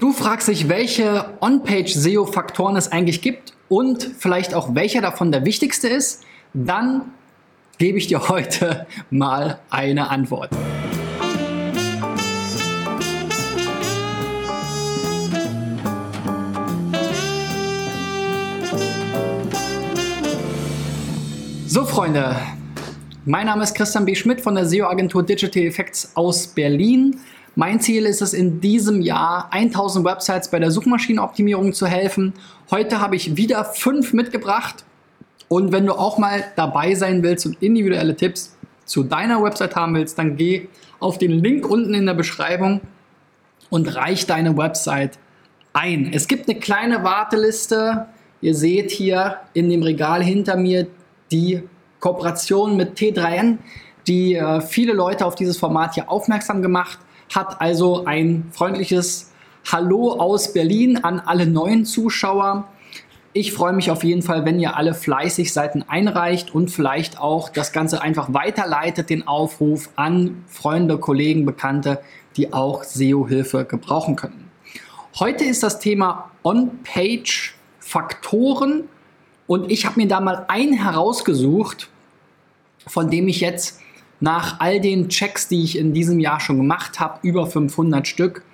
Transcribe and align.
Du 0.00 0.12
fragst 0.14 0.48
dich, 0.48 0.70
welche 0.70 1.26
On-Page-SEO-Faktoren 1.42 2.74
es 2.74 2.90
eigentlich 2.90 3.20
gibt 3.20 3.52
und 3.68 4.02
vielleicht 4.02 4.54
auch 4.54 4.74
welcher 4.74 5.02
davon 5.02 5.30
der 5.30 5.44
wichtigste 5.44 5.88
ist, 5.88 6.24
dann 6.54 7.12
gebe 7.76 7.98
ich 7.98 8.06
dir 8.06 8.30
heute 8.30 8.86
mal 9.10 9.58
eine 9.68 10.08
Antwort. 10.08 10.48
So 21.66 21.84
Freunde, 21.84 22.36
mein 23.26 23.44
Name 23.44 23.64
ist 23.64 23.74
Christian 23.74 24.06
B. 24.06 24.14
Schmidt 24.14 24.40
von 24.40 24.54
der 24.54 24.64
SEO-Agentur 24.64 25.22
Digital 25.22 25.64
Effects 25.64 26.12
aus 26.14 26.46
Berlin. 26.46 27.20
Mein 27.56 27.80
Ziel 27.80 28.06
ist 28.06 28.22
es, 28.22 28.32
in 28.32 28.60
diesem 28.60 29.00
Jahr 29.00 29.48
1000 29.50 30.04
Websites 30.04 30.50
bei 30.50 30.60
der 30.60 30.70
Suchmaschinenoptimierung 30.70 31.72
zu 31.72 31.86
helfen. 31.86 32.32
Heute 32.70 33.00
habe 33.00 33.16
ich 33.16 33.36
wieder 33.36 33.64
fünf 33.64 34.12
mitgebracht. 34.12 34.84
Und 35.48 35.72
wenn 35.72 35.84
du 35.84 35.94
auch 35.94 36.16
mal 36.16 36.44
dabei 36.54 36.94
sein 36.94 37.24
willst 37.24 37.44
und 37.46 37.60
individuelle 37.60 38.14
Tipps 38.14 38.56
zu 38.84 39.02
deiner 39.02 39.42
Website 39.42 39.74
haben 39.74 39.94
willst, 39.94 40.16
dann 40.16 40.36
geh 40.36 40.68
auf 41.00 41.18
den 41.18 41.32
Link 41.32 41.68
unten 41.68 41.92
in 41.92 42.06
der 42.06 42.14
Beschreibung 42.14 42.82
und 43.68 43.96
reich 43.96 44.26
deine 44.26 44.56
Website 44.56 45.18
ein. 45.72 46.12
Es 46.12 46.28
gibt 46.28 46.48
eine 46.48 46.60
kleine 46.60 47.02
Warteliste. 47.02 48.06
Ihr 48.40 48.54
seht 48.54 48.92
hier 48.92 49.38
in 49.54 49.68
dem 49.70 49.82
Regal 49.82 50.22
hinter 50.22 50.56
mir 50.56 50.86
die 51.32 51.62
Kooperation 51.98 52.76
mit 52.76 52.96
T3N, 52.96 53.58
die 54.06 54.36
äh, 54.36 54.60
viele 54.60 54.92
Leute 54.92 55.26
auf 55.26 55.34
dieses 55.34 55.56
Format 55.58 55.94
hier 55.94 56.08
aufmerksam 56.08 56.62
gemacht 56.62 56.98
hat 57.30 57.60
also 57.60 58.04
ein 58.04 58.48
freundliches 58.52 59.32
Hallo 59.70 60.12
aus 60.12 60.52
Berlin 60.52 60.98
an 60.98 61.20
alle 61.20 61.46
neuen 61.46 61.84
Zuschauer. 61.84 62.68
Ich 63.32 63.52
freue 63.52 63.72
mich 63.72 63.92
auf 63.92 64.02
jeden 64.02 64.22
Fall, 64.22 64.44
wenn 64.44 64.58
ihr 64.58 64.76
alle 64.76 64.94
fleißig 64.94 65.52
Seiten 65.52 65.84
einreicht 65.86 66.52
und 66.52 66.72
vielleicht 66.72 67.20
auch 67.20 67.48
das 67.48 67.70
Ganze 67.72 68.02
einfach 68.02 68.34
weiterleitet, 68.34 69.10
den 69.10 69.28
Aufruf 69.28 69.90
an 69.94 70.42
Freunde, 70.48 70.98
Kollegen, 70.98 71.46
Bekannte, 71.46 72.00
die 72.36 72.52
auch 72.52 72.82
SEO-Hilfe 72.82 73.64
gebrauchen 73.64 74.16
können. 74.16 74.50
Heute 75.20 75.44
ist 75.44 75.62
das 75.62 75.78
Thema 75.78 76.32
On-Page-Faktoren 76.42 78.88
und 79.46 79.70
ich 79.70 79.86
habe 79.86 80.00
mir 80.00 80.08
da 80.08 80.18
mal 80.20 80.46
einen 80.48 80.72
herausgesucht, 80.72 81.88
von 82.86 83.10
dem 83.10 83.28
ich 83.28 83.40
jetzt 83.40 83.78
nach 84.20 84.60
all 84.60 84.80
den 84.80 85.08
Checks, 85.08 85.48
die 85.48 85.64
ich 85.64 85.78
in 85.78 85.92
diesem 85.92 86.20
Jahr 86.20 86.40
schon 86.40 86.58
gemacht 86.58 87.00
habe, 87.00 87.18
über 87.22 87.46
500 87.46 88.06
Stück, 88.06 88.44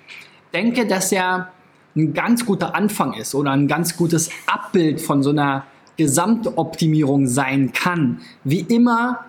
denke, 0.53 0.87
dass 0.87 1.11
er 1.11 1.51
ein 1.95 2.13
ganz 2.13 2.45
guter 2.45 2.75
Anfang 2.75 3.13
ist 3.13 3.35
oder 3.35 3.51
ein 3.51 3.67
ganz 3.67 3.97
gutes 3.97 4.29
Abbild 4.45 5.01
von 5.01 5.23
so 5.23 5.31
einer 5.31 5.65
Gesamtoptimierung 5.97 7.27
sein 7.27 7.73
kann. 7.73 8.21
Wie 8.43 8.61
immer, 8.61 9.25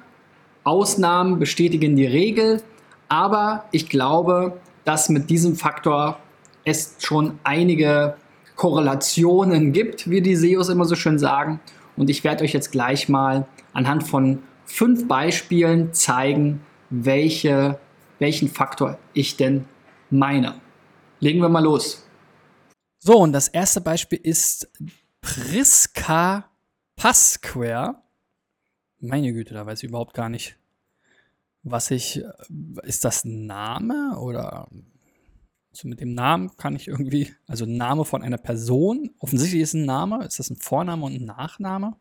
Ausnahmen 0.64 1.38
bestätigen 1.38 1.96
die 1.96 2.06
Regel, 2.06 2.62
aber 3.08 3.64
ich 3.72 3.88
glaube, 3.88 4.60
dass 4.84 5.08
mit 5.08 5.30
diesem 5.30 5.56
Faktor 5.56 6.18
es 6.64 6.96
schon 6.98 7.38
einige 7.42 8.16
Korrelationen 8.56 9.72
gibt, 9.72 10.10
wie 10.10 10.20
die 10.20 10.36
SEOs 10.36 10.68
immer 10.68 10.84
so 10.84 10.94
schön 10.94 11.18
sagen. 11.18 11.60
Und 11.96 12.10
ich 12.10 12.22
werde 12.22 12.44
euch 12.44 12.52
jetzt 12.52 12.70
gleich 12.70 13.08
mal 13.08 13.46
anhand 13.72 14.06
von 14.06 14.40
fünf 14.68 15.08
Beispielen 15.08 15.92
zeigen, 15.92 16.60
welche, 16.90 17.80
welchen 18.18 18.48
Faktor 18.48 18.98
ich 19.14 19.36
denn 19.36 19.64
meine. 20.10 20.60
Legen 21.20 21.40
wir 21.40 21.48
mal 21.48 21.64
los. 21.64 22.06
So, 23.00 23.18
und 23.18 23.32
das 23.32 23.48
erste 23.48 23.80
Beispiel 23.80 24.20
ist 24.22 24.70
Priska 25.20 26.48
Pasquare. 26.96 28.02
Meine 29.00 29.32
Güte, 29.32 29.54
da 29.54 29.66
weiß 29.66 29.82
ich 29.82 29.88
überhaupt 29.88 30.14
gar 30.14 30.28
nicht, 30.28 30.56
was 31.62 31.90
ich. 31.90 32.22
Ist 32.82 33.04
das 33.04 33.24
ein 33.24 33.46
Name 33.46 34.18
oder. 34.18 34.68
Also 35.70 35.86
mit 35.86 36.00
dem 36.00 36.14
Namen 36.14 36.56
kann 36.56 36.74
ich 36.74 36.88
irgendwie. 36.88 37.34
Also 37.46 37.66
Name 37.66 38.04
von 38.04 38.22
einer 38.22 38.38
Person. 38.38 39.10
Offensichtlich 39.18 39.62
ist 39.62 39.74
ein 39.74 39.84
Name. 39.84 40.24
Ist 40.24 40.38
das 40.38 40.50
ein 40.50 40.56
Vorname 40.56 41.04
und 41.06 41.14
ein 41.14 41.24
Nachname? 41.24 41.96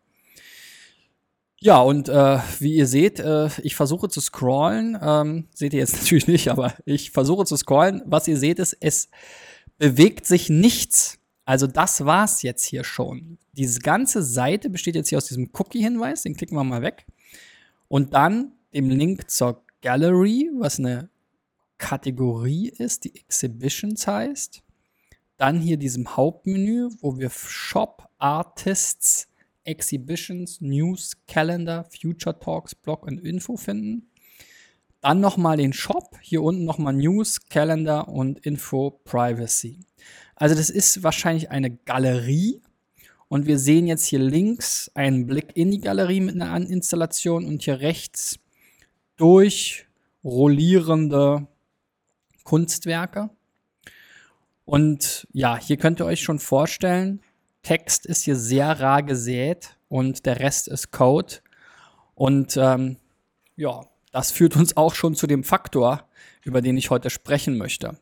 Ja, 1.60 1.82
und 1.82 2.08
äh, 2.08 2.40
wie 2.60 2.76
ihr 2.76 2.86
seht, 2.86 3.20
äh, 3.20 3.50
ich 3.64 3.76
versuche 3.76 4.10
zu 4.10 4.22
scrollen. 4.22 4.98
Ähm, 5.02 5.48
seht 5.54 5.74
ihr 5.74 5.80
jetzt 5.80 5.96
natürlich 6.02 6.28
nicht, 6.28 6.50
aber 6.50 6.74
ich 6.86 7.12
versuche 7.12 7.46
zu 7.46 7.58
scrollen. 7.58 8.04
Was 8.06 8.28
ihr 8.28 8.38
seht, 8.38 8.60
ist, 8.60 8.78
es 8.80 9.10
bewegt 9.78 10.26
sich 10.26 10.50
nichts. 10.50 11.18
Also 11.46 11.66
das 11.66 12.06
war's 12.06 12.42
jetzt 12.44 12.66
hier 12.66 12.84
schon. 12.84 13.40
Diese 13.54 13.80
ganze 13.80 14.22
Seite 14.22 14.70
besteht 14.70 14.96
jetzt 14.96 15.10
hier 15.10 15.18
aus 15.18 15.28
diesem 15.28 15.50
Cookie-Hinweis, 15.54 16.24
den 16.24 16.36
klicken 16.36 16.58
wir 16.58 16.64
mal 16.64 16.82
weg. 16.82 17.06
Und 17.88 18.14
dann 18.14 18.52
dem 18.74 18.90
Link 18.90 19.30
zur 19.32 19.64
Gallery, 19.82 20.52
was 20.60 20.78
eine 20.78 21.10
Kategorie 21.78 22.70
ist, 22.70 23.06
die 23.06 23.16
Exhibitions 23.16 24.06
heißt. 24.06 24.62
Dann 25.38 25.60
hier 25.60 25.78
diesem 25.78 26.18
Hauptmenü, 26.18 26.90
wo 27.00 27.18
wir 27.18 27.30
Shop 27.30 28.10
Artists 28.18 29.28
Exhibitions, 29.68 30.62
News, 30.62 31.18
Calendar, 31.28 31.86
Future 31.86 32.40
Talks, 32.40 32.74
Blog 32.74 33.06
und 33.06 33.20
Info 33.20 33.58
finden. 33.58 34.10
Dann 35.02 35.20
nochmal 35.20 35.58
den 35.58 35.74
Shop, 35.74 36.18
hier 36.22 36.42
unten 36.42 36.64
nochmal 36.66 36.94
News, 36.94 37.48
Calendar 37.50 38.08
und 38.08 38.40
Info 38.40 39.02
Privacy. 39.04 39.82
Also 40.36 40.56
das 40.56 40.70
ist 40.70 41.04
wahrscheinlich 41.04 41.52
eine 41.52 41.72
Galerie 41.72 42.62
und 43.28 43.46
wir 43.46 43.60
sehen 43.60 43.88
jetzt 43.88 44.06
hier 44.06 44.20
links 44.20 44.90
einen 44.96 45.28
Blick 45.28 45.52
in 45.56 45.72
die 45.72 45.82
Galerie 45.82 46.22
mit 46.22 46.42
einer 46.42 46.70
Installation 46.70 47.44
und 47.46 47.64
hier 47.64 47.82
rechts 47.82 48.40
durchrollierende 49.18 51.48
Kunstwerke. 52.44 53.30
Und 54.64 55.28
ja, 55.32 55.58
hier 55.58 55.76
könnt 55.78 56.00
ihr 56.00 56.06
euch 56.06 56.22
schon 56.22 56.40
vorstellen, 56.40 57.22
Text 57.68 58.06
ist 58.06 58.24
hier 58.24 58.38
sehr 58.38 58.80
rar 58.80 59.04
gesät 59.04 59.76
und 59.90 60.26
der 60.26 60.40
Rest 60.40 60.70
ist 60.70 60.94
Code. 60.94 61.40
Und 62.16 62.56
ähm, 62.56 62.96
ja, 63.58 63.82
das 64.14 64.32
führt 64.32 64.56
uns 64.56 64.78
auch 64.78 64.96
schon 64.96 65.16
zu 65.16 65.28
dem 65.28 65.44
Faktor, 65.44 66.08
über 66.46 66.62
den 66.62 66.78
ich 66.78 66.92
heute 66.92 67.10
sprechen 67.10 67.58
möchte. 67.58 67.98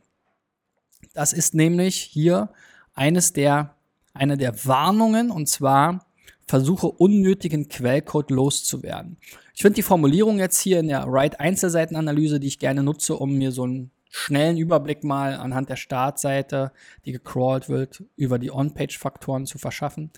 Das 1.16 1.34
ist 1.34 1.56
nämlich 1.56 1.96
hier 1.96 2.50
eines 2.94 3.34
der, 3.34 3.74
eine 4.14 4.38
der 4.38 4.68
Warnungen 4.68 5.32
und 5.32 5.50
zwar 5.50 6.06
versuche 6.46 6.86
unnötigen 6.86 7.68
Quellcode 7.68 8.30
loszuwerden. 8.30 9.18
Ich 9.56 9.64
finde 9.64 9.78
die 9.78 9.82
Formulierung 9.82 10.38
jetzt 10.38 10.60
hier 10.60 10.80
in 10.80 10.90
der 10.90 11.12
Write-Einzelseitenanalyse, 11.12 12.40
die 12.40 12.50
ich 12.50 12.60
gerne 12.60 12.84
nutze, 12.84 13.16
um 13.16 13.34
mir 13.34 13.52
so 13.52 13.66
ein 13.66 13.90
schnellen 14.10 14.58
Überblick 14.58 15.04
mal 15.04 15.36
anhand 15.36 15.70
der 15.70 15.76
Startseite, 15.76 16.72
die 17.04 17.12
gecrawlt 17.12 17.68
wird, 17.70 18.04
über 18.16 18.40
die 18.40 18.52
On-Page-Faktoren 18.52 19.46
zu 19.46 19.58
verschaffen. 19.58 20.12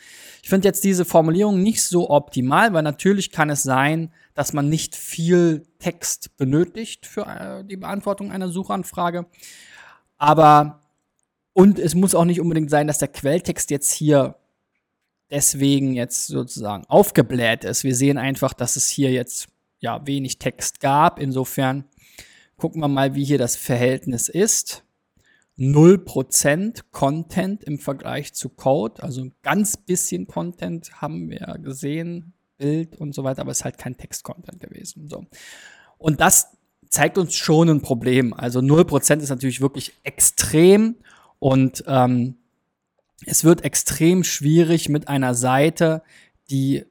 Ich 0.43 0.49
finde 0.49 0.67
jetzt 0.67 0.83
diese 0.83 1.05
Formulierung 1.05 1.63
nicht 1.63 1.83
so 1.83 2.09
optimal, 2.09 2.73
weil 2.73 2.83
natürlich 2.83 3.31
kann 3.31 3.49
es 3.49 3.63
sein, 3.63 4.13
dass 4.33 4.53
man 4.53 4.69
nicht 4.69 4.95
viel 4.95 5.63
Text 5.79 6.37
benötigt 6.37 7.05
für 7.05 7.25
äh, 7.25 7.63
die 7.63 7.77
Beantwortung 7.77 8.31
einer 8.31 8.49
Suchanfrage. 8.49 9.25
Aber 10.17 10.83
und 11.53 11.79
es 11.79 11.95
muss 11.95 12.13
auch 12.13 12.25
nicht 12.25 12.39
unbedingt 12.39 12.69
sein, 12.69 12.85
dass 12.85 12.99
der 12.99 13.07
Quelltext 13.07 13.71
jetzt 13.71 13.91
hier 13.91 14.35
deswegen 15.31 15.93
jetzt 15.93 16.27
sozusagen 16.27 16.85
aufgebläht 16.85 17.63
ist. 17.63 17.83
Wir 17.83 17.95
sehen 17.95 18.19
einfach, 18.19 18.53
dass 18.53 18.75
es 18.75 18.87
hier 18.87 19.11
jetzt 19.11 19.47
ja 19.79 20.05
wenig 20.05 20.37
Text 20.37 20.79
gab. 20.79 21.19
Insofern 21.19 21.85
Gucken 22.57 22.81
wir 22.81 22.87
mal, 22.87 23.15
wie 23.15 23.23
hier 23.23 23.37
das 23.37 23.55
Verhältnis 23.55 24.29
ist. 24.29 24.83
0% 25.57 26.83
Content 26.91 27.63
im 27.63 27.79
Vergleich 27.79 28.33
zu 28.33 28.49
Code, 28.49 29.01
also 29.01 29.21
ein 29.21 29.33
ganz 29.41 29.75
bisschen 29.77 30.27
Content 30.27 31.01
haben 31.01 31.31
wir 31.31 31.57
gesehen, 31.63 32.33
Bild 32.57 32.95
und 32.97 33.15
so 33.15 33.23
weiter, 33.23 33.41
aber 33.41 33.51
es 33.51 33.59
ist 33.59 33.65
halt 33.65 33.77
kein 33.77 33.97
Text-Content 33.97 34.59
gewesen. 34.59 35.07
So. 35.07 35.25
Und 35.97 36.21
das 36.21 36.57
zeigt 36.89 37.17
uns 37.17 37.35
schon 37.35 37.69
ein 37.69 37.81
Problem. 37.81 38.33
Also 38.33 38.59
0% 38.59 39.19
ist 39.19 39.29
natürlich 39.29 39.61
wirklich 39.61 39.93
extrem 40.03 40.95
und 41.39 41.83
ähm, 41.87 42.37
es 43.25 43.43
wird 43.43 43.63
extrem 43.63 44.23
schwierig 44.23 44.89
mit 44.89 45.07
einer 45.07 45.33
Seite, 45.33 46.03
die 46.49 46.85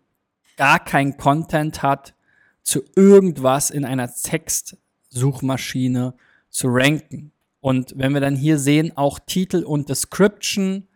gar 0.57 0.83
kein 0.85 1.17
Content 1.17 1.83
hat, 1.83 2.15
zu 2.63 2.83
irgendwas 2.97 3.71
in 3.71 3.85
einer 3.85 4.13
Text 4.13 4.77
Suchmaschine 5.17 6.15
zu 6.51 6.69
ranken. 6.69 7.33
Und 7.61 7.95
wenn 7.97 8.13
wir 8.15 8.21
dann 8.21 8.37
hier 8.37 8.59
sehen, 8.59 8.97
auch 8.97 9.19
Titel 9.19 9.65
und 9.65 9.89
Description 9.89 10.87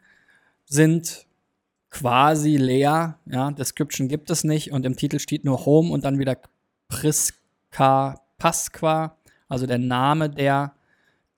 sind 0.67 1.27
quasi 1.91 2.57
leer. 2.57 3.19
Ja, 3.27 3.51
Description 3.51 4.09
gibt 4.09 4.31
es 4.31 4.45
nicht 4.45 4.73
und 4.73 4.87
im 4.87 4.97
Titel 4.97 5.19
steht 5.19 5.45
nur 5.45 5.67
Home 5.67 5.91
und 5.91 6.05
dann 6.05 6.19
wieder 6.19 6.39
Priska 6.89 8.21
Pasqua, 8.39 9.17
also 9.49 9.67
der 9.67 9.79
Name 9.79 10.31
der 10.31 10.73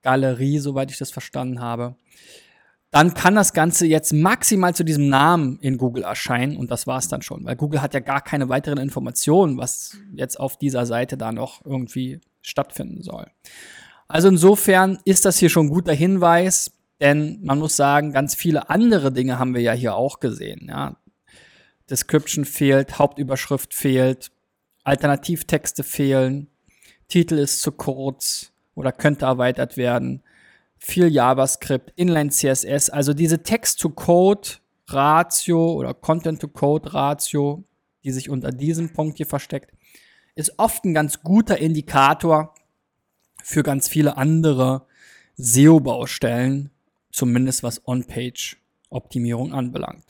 Galerie, 0.03 0.59
soweit 0.59 0.91
ich 0.91 0.97
das 0.97 1.11
verstanden 1.11 1.59
habe. 1.59 1.95
dann 2.91 3.15
kann 3.15 3.33
das 3.33 3.53
Ganze 3.53 3.87
jetzt 3.87 4.13
maximal 4.13 4.75
zu 4.75 4.83
diesem 4.83 5.09
Namen 5.09 5.57
in 5.61 5.79
Google 5.79 6.03
erscheinen 6.03 6.55
und 6.57 6.69
das 6.69 6.85
war's 6.85 7.07
dann 7.07 7.23
schon, 7.23 7.43
weil 7.43 7.55
Google 7.55 7.81
hat 7.81 7.95
ja 7.95 7.99
gar 7.99 8.21
keine 8.21 8.49
weiteren 8.49 8.77
Informationen, 8.77 9.57
was 9.57 9.97
jetzt 10.13 10.39
auf 10.39 10.57
dieser 10.57 10.85
Seite 10.85 11.17
da 11.17 11.31
noch 11.31 11.65
irgendwie 11.65 12.21
stattfinden 12.43 13.01
soll. 13.01 13.25
Also 14.07 14.27
insofern 14.27 14.99
ist 15.05 15.25
das 15.25 15.39
hier 15.39 15.49
schon 15.49 15.65
ein 15.65 15.71
guter 15.71 15.93
Hinweis, 15.93 16.71
denn 16.99 17.43
man 17.43 17.57
muss 17.57 17.75
sagen, 17.75 18.11
ganz 18.11 18.35
viele 18.35 18.69
andere 18.69 19.11
Dinge 19.11 19.39
haben 19.39 19.55
wir 19.55 19.61
ja 19.61 19.73
hier 19.73 19.95
auch 19.95 20.19
gesehen. 20.19 20.67
Ja. 20.69 20.97
Description 21.89 22.45
fehlt, 22.45 22.99
Hauptüberschrift 22.99 23.73
fehlt, 23.73 24.31
Alternativtexte 24.83 25.83
fehlen, 25.83 26.47
Titel 27.07 27.39
ist 27.39 27.61
zu 27.61 27.71
kurz 27.71 28.51
oder 28.75 28.91
könnte 28.91 29.25
erweitert 29.25 29.77
werden 29.77 30.21
viel 30.83 31.07
JavaScript, 31.07 31.93
Inline 31.95 32.29
CSS, 32.29 32.89
also 32.89 33.13
diese 33.13 33.41
Text-to-Code-Ratio 33.41 35.73
oder 35.73 35.93
Content-to-Code-Ratio, 35.93 37.63
die 38.03 38.11
sich 38.11 38.29
unter 38.29 38.51
diesem 38.51 38.91
Punkt 38.91 39.15
hier 39.15 39.25
versteckt, 39.25 39.71
ist 40.35 40.57
oft 40.57 40.85
ein 40.85 40.93
ganz 40.93 41.21
guter 41.21 41.57
Indikator 41.57 42.53
für 43.43 43.63
ganz 43.63 43.87
viele 43.87 44.17
andere 44.17 44.85
SEO-Baustellen, 45.35 46.71
zumindest 47.11 47.63
was 47.63 47.87
On-Page-Optimierung 47.87 49.53
anbelangt. 49.53 50.05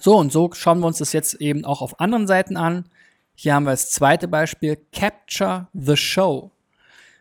So, 0.00 0.16
und 0.16 0.32
so 0.32 0.50
schauen 0.52 0.80
wir 0.80 0.86
uns 0.86 0.98
das 0.98 1.12
jetzt 1.12 1.34
eben 1.34 1.64
auch 1.64 1.82
auf 1.82 2.00
anderen 2.00 2.26
Seiten 2.26 2.56
an. 2.56 2.88
Hier 3.34 3.54
haben 3.54 3.64
wir 3.64 3.70
das 3.70 3.90
zweite 3.90 4.28
Beispiel, 4.28 4.78
Capture 4.92 5.68
the 5.72 5.96
Show 5.96 6.50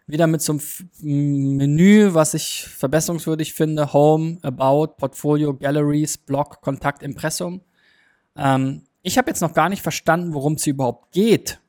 wieder 0.08 0.28
mit 0.28 0.42
so 0.42 0.54
einem 0.54 1.58
Menü, 1.58 2.14
was 2.14 2.34
ich 2.34 2.68
verbesserungswürdig 2.68 3.54
finde. 3.54 3.94
Home, 3.94 4.38
About, 4.44 4.96
Portfolio, 4.98 5.54
Galleries, 5.56 6.18
Blog, 6.18 6.62
Kontakt, 6.62 7.02
Impressum. 7.02 7.62
Ähm, 8.36 8.84
ich 9.02 9.18
habe 9.18 9.30
jetzt 9.30 9.42
noch 9.42 9.54
gar 9.54 9.70
nicht 9.70 9.82
verstanden, 9.82 10.34
worum 10.34 10.54
es 10.54 10.68
überhaupt 10.68 11.12
geht. 11.12 11.60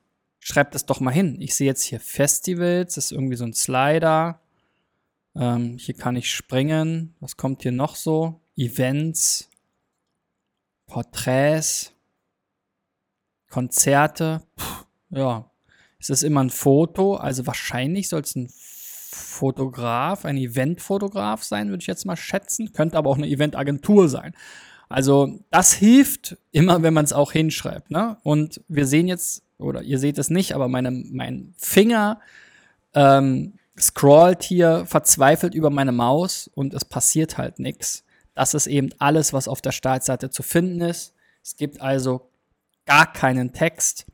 Schreibt 0.49 0.77
das 0.77 0.87
doch 0.87 1.01
mal 1.01 1.11
hin. 1.11 1.41
Ich 1.41 1.57
sehe 1.57 1.67
jetzt 1.67 1.83
hier 1.83 1.99
Festivals, 1.99 2.95
das 2.95 3.07
ist 3.07 3.11
irgendwie 3.11 3.35
so 3.35 3.45
ein 3.45 3.53
Slider. 3.53 4.39
Ähm, 5.35 5.77
hier 5.77 5.97
kann 5.97 6.15
ich 6.15 6.31
springen. 6.31 7.17
Was 7.19 7.37
kommt 7.37 7.63
hier 7.63 7.73
noch 7.73 7.97
so? 7.97 8.39
Events, 8.57 9.51
Porträts, 10.87 11.91
Konzerte. 13.51 14.41
Puh, 14.55 14.85
ja, 15.19 15.51
es 15.99 16.11
ist 16.11 16.23
immer 16.23 16.45
ein 16.45 16.51
Foto, 16.51 17.17
also 17.17 17.45
wahrscheinlich 17.49 18.09
soll 18.09 18.21
es 18.21 18.37
ein 18.37 18.49
Fotograf, 18.49 20.25
ein 20.25 20.37
Eventfotograf 20.37 21.43
sein, 21.43 21.71
würde 21.71 21.81
ich 21.81 21.89
jetzt 21.89 22.07
mal 22.07 22.15
schätzen. 22.15 22.73
Könnte 22.73 22.99
aber 22.99 23.11
auch 23.11 23.19
eine 23.19 23.27
Eventagentur 23.27 24.09
sein. 24.09 24.33
Also 24.89 25.41
das 25.51 25.73
hilft 25.73 26.37
immer, 26.53 26.85
wenn 26.85 26.95
man 26.95 27.05
es 27.05 27.13
auch 27.13 27.33
hinschreibt. 27.33 27.91
Ne? 27.91 28.19
Und 28.23 28.61
wir 28.69 28.87
sehen 28.87 29.09
jetzt, 29.09 29.43
oder 29.59 29.83
ihr 29.83 29.99
seht 29.99 30.19
es 30.19 30.31
nicht, 30.31 30.55
aber 30.55 30.69
meine, 30.69 30.91
mein 30.91 31.55
Finger 31.57 32.21
ähm, 32.95 33.55
scrollt 33.79 34.43
hier 34.43 34.87
verzweifelt 34.87 35.55
über 35.55 35.69
meine 35.71 35.93
Maus 35.93 36.51
und 36.55 36.75
es 36.75 36.85
passiert 36.85 37.39
halt 37.39 37.59
nichts. 37.59 38.05
Das 38.35 38.53
ist 38.55 38.67
eben 38.67 38.91
alles, 38.99 39.33
was 39.33 39.49
auf 39.49 39.63
der 39.63 39.73
Startseite 39.73 40.29
zu 40.31 40.43
finden 40.43 40.83
ist. 40.83 41.15
Es 41.43 41.57
gibt 41.57 41.81
also 41.81 42.29
gar 42.85 43.11
keinen 43.13 43.53
Text. 43.53 44.07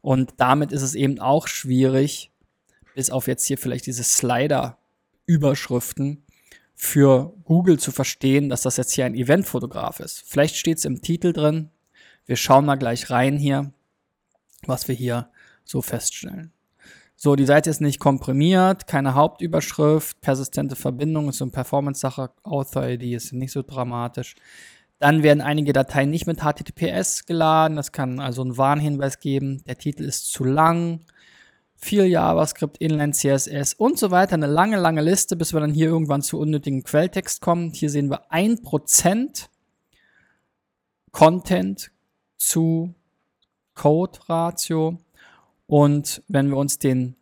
Und 0.00 0.34
damit 0.38 0.72
ist 0.72 0.82
es 0.82 0.94
eben 0.94 1.18
auch 1.18 1.48
schwierig, 1.48 2.30
bis 2.94 3.10
auf 3.10 3.26
jetzt 3.26 3.44
hier 3.44 3.58
vielleicht 3.58 3.84
diese 3.86 4.04
Slider-Überschriften 4.04 6.22
für 6.74 7.34
Google 7.44 7.78
zu 7.78 7.92
verstehen, 7.92 8.48
dass 8.48 8.62
das 8.62 8.76
jetzt 8.76 8.92
hier 8.92 9.06
ein 9.06 9.14
Eventfotograf 9.14 10.00
ist. 10.00 10.24
Vielleicht 10.26 10.56
steht 10.56 10.78
es 10.78 10.84
im 10.84 11.00
Titel 11.02 11.32
drin. 11.32 11.70
Wir 12.26 12.36
schauen 12.36 12.66
mal 12.66 12.76
gleich 12.76 13.10
rein 13.10 13.36
hier, 13.36 13.72
was 14.68 14.88
wir 14.88 14.94
hier 14.94 15.30
so 15.64 15.82
feststellen. 15.82 16.52
So, 17.18 17.34
die 17.34 17.46
Seite 17.46 17.70
ist 17.70 17.80
nicht 17.80 17.98
komprimiert, 17.98 18.86
keine 18.86 19.14
Hauptüberschrift, 19.14 20.20
persistente 20.20 20.76
Verbindung 20.76 21.30
ist 21.30 21.38
so 21.38 21.44
eine 21.44 21.52
Performance-Sache, 21.52 22.30
Author-ID 22.42 23.04
ist 23.04 23.32
nicht 23.32 23.52
so 23.52 23.62
dramatisch. 23.62 24.36
Dann 24.98 25.22
werden 25.22 25.40
einige 25.40 25.72
Dateien 25.72 26.10
nicht 26.10 26.26
mit 26.26 26.40
HTTPS 26.40 27.26
geladen. 27.26 27.76
Das 27.76 27.92
kann 27.92 28.18
also 28.18 28.42
einen 28.42 28.56
Warnhinweis 28.56 29.20
geben. 29.20 29.62
Der 29.66 29.76
Titel 29.76 30.04
ist 30.04 30.32
zu 30.32 30.44
lang. 30.44 31.00
Viel 31.74 32.06
JavaScript, 32.06 32.78
Inline 32.78 33.12
CSS 33.12 33.74
und 33.74 33.98
so 33.98 34.10
weiter. 34.10 34.34
Eine 34.34 34.46
lange, 34.46 34.78
lange 34.78 35.02
Liste, 35.02 35.36
bis 35.36 35.52
wir 35.52 35.60
dann 35.60 35.74
hier 35.74 35.88
irgendwann 35.88 36.22
zu 36.22 36.38
unnötigen 36.38 36.82
Quelltext 36.82 37.42
kommen. 37.42 37.72
Hier 37.72 37.90
sehen 37.90 38.10
wir 38.10 38.30
1% 38.32 39.48
Content 41.12 41.90
zu 42.38 42.94
Code-Ratio. 43.76 44.98
Und 45.68 46.22
wenn 46.26 46.48
wir 46.48 46.56
uns 46.56 46.78
den 46.78 47.14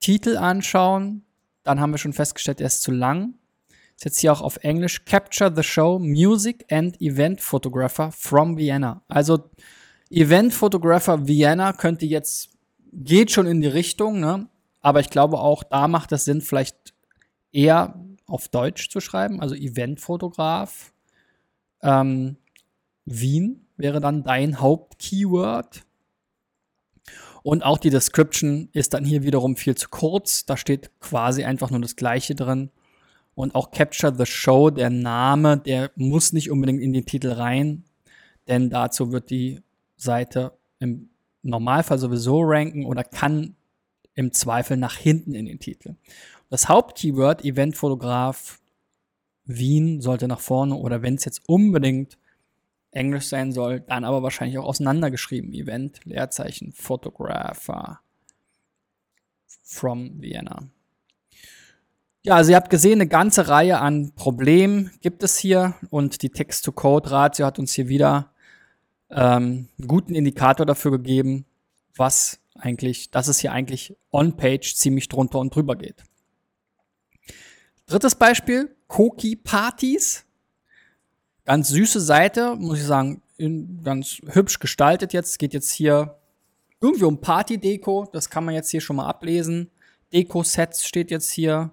Titel 0.00 0.36
anschauen, 0.36 1.24
dann 1.62 1.80
haben 1.80 1.92
wir 1.92 1.98
schon 1.98 2.12
festgestellt, 2.12 2.60
er 2.60 2.66
ist 2.66 2.82
zu 2.82 2.90
lang. 2.90 3.34
Ist 3.96 4.04
jetzt 4.04 4.20
hier 4.20 4.32
auch 4.32 4.40
auf 4.40 4.58
Englisch. 4.58 5.04
Capture 5.04 5.52
the 5.54 5.62
Show 5.62 5.98
Music 5.98 6.66
and 6.70 7.00
Event 7.00 7.40
Photographer 7.40 8.10
from 8.12 8.56
Vienna. 8.56 9.02
Also 9.08 9.50
Event 10.10 10.52
Photographer 10.52 11.26
Vienna 11.26 11.72
könnte 11.72 12.06
jetzt, 12.06 12.50
geht 12.92 13.30
schon 13.30 13.46
in 13.46 13.60
die 13.60 13.68
Richtung, 13.68 14.20
ne? 14.20 14.48
Aber 14.80 15.00
ich 15.00 15.10
glaube 15.10 15.38
auch, 15.38 15.62
da 15.62 15.88
macht 15.88 16.12
es 16.12 16.24
Sinn, 16.24 16.40
vielleicht 16.40 16.94
eher 17.52 18.02
auf 18.26 18.48
Deutsch 18.48 18.88
zu 18.88 19.00
schreiben. 19.00 19.40
Also 19.40 19.54
Eventfotograf. 19.54 20.92
Ähm, 21.82 22.36
Wien 23.04 23.66
wäre 23.80 24.00
dann 24.00 24.22
dein 24.22 24.60
Hauptkeyword. 24.60 25.84
Und 27.42 27.64
auch 27.64 27.78
die 27.78 27.90
Description 27.90 28.68
ist 28.72 28.92
dann 28.94 29.04
hier 29.04 29.22
wiederum 29.22 29.56
viel 29.56 29.74
zu 29.74 29.88
kurz. 29.88 30.44
Da 30.44 30.56
steht 30.56 30.90
quasi 31.00 31.44
einfach 31.44 31.70
nur 31.70 31.80
das 31.80 31.96
Gleiche 31.96 32.34
drin. 32.34 32.70
Und 33.34 33.54
auch 33.54 33.70
Capture 33.70 34.14
the 34.14 34.26
Show, 34.26 34.70
der 34.70 34.90
Name, 34.90 35.56
der 35.56 35.90
muss 35.96 36.32
nicht 36.32 36.50
unbedingt 36.50 36.82
in 36.82 36.92
den 36.92 37.06
Titel 37.06 37.30
rein, 37.30 37.84
denn 38.48 38.68
dazu 38.68 39.12
wird 39.12 39.30
die 39.30 39.62
Seite 39.96 40.52
im 40.78 41.08
Normalfall 41.42 41.98
sowieso 41.98 42.42
ranken 42.42 42.84
oder 42.84 43.04
kann 43.04 43.56
im 44.14 44.32
Zweifel 44.32 44.76
nach 44.76 44.96
hinten 44.96 45.34
in 45.34 45.46
den 45.46 45.58
Titel. 45.58 45.94
Das 46.50 46.68
Hauptkeyword 46.68 47.44
Eventfotograf 47.44 48.60
Wien 49.44 50.00
sollte 50.00 50.28
nach 50.28 50.40
vorne 50.40 50.74
oder 50.74 51.02
wenn 51.02 51.14
es 51.14 51.24
jetzt 51.24 51.48
unbedingt 51.48 52.18
Englisch 52.92 53.26
sein 53.26 53.52
soll, 53.52 53.80
dann 53.80 54.04
aber 54.04 54.22
wahrscheinlich 54.22 54.58
auch 54.58 54.64
auseinandergeschrieben. 54.64 55.52
Event, 55.52 56.04
Leerzeichen, 56.04 56.72
Photographer 56.72 58.00
from 59.64 60.20
Vienna. 60.20 60.64
Ja, 62.22 62.36
also 62.36 62.50
ihr 62.50 62.56
habt 62.56 62.68
gesehen, 62.68 63.00
eine 63.00 63.08
ganze 63.08 63.48
Reihe 63.48 63.78
an 63.80 64.12
Problemen 64.14 64.90
gibt 65.00 65.22
es 65.22 65.38
hier 65.38 65.74
und 65.88 66.22
die 66.22 66.28
Text-to-Code-Ratio 66.28 67.46
hat 67.46 67.58
uns 67.58 67.72
hier 67.72 67.88
wieder 67.88 68.34
ähm, 69.10 69.68
einen 69.78 69.88
guten 69.88 70.14
Indikator 70.14 70.66
dafür 70.66 70.90
gegeben, 70.90 71.46
was 71.96 72.40
eigentlich, 72.54 73.10
dass 73.10 73.28
es 73.28 73.38
hier 73.38 73.52
eigentlich 73.52 73.96
on-page 74.12 74.74
ziemlich 74.74 75.08
drunter 75.08 75.38
und 75.38 75.54
drüber 75.54 75.76
geht. 75.76 76.02
Drittes 77.86 78.14
Beispiel, 78.14 78.76
Koki-Partys. 78.86 80.24
Ganz 81.50 81.70
süße 81.70 82.00
Seite, 82.00 82.54
muss 82.54 82.78
ich 82.78 82.84
sagen, 82.84 83.22
ganz 83.82 84.18
hübsch 84.24 84.60
gestaltet 84.60 85.12
jetzt. 85.12 85.30
Es 85.30 85.38
geht 85.38 85.52
jetzt 85.52 85.72
hier 85.72 86.14
irgendwie 86.80 87.06
um 87.06 87.20
Party-Deko, 87.20 88.08
das 88.12 88.30
kann 88.30 88.44
man 88.44 88.54
jetzt 88.54 88.70
hier 88.70 88.80
schon 88.80 88.94
mal 88.94 89.08
ablesen. 89.08 89.68
Deko-Sets 90.12 90.86
steht 90.86 91.10
jetzt 91.10 91.28
hier. 91.32 91.72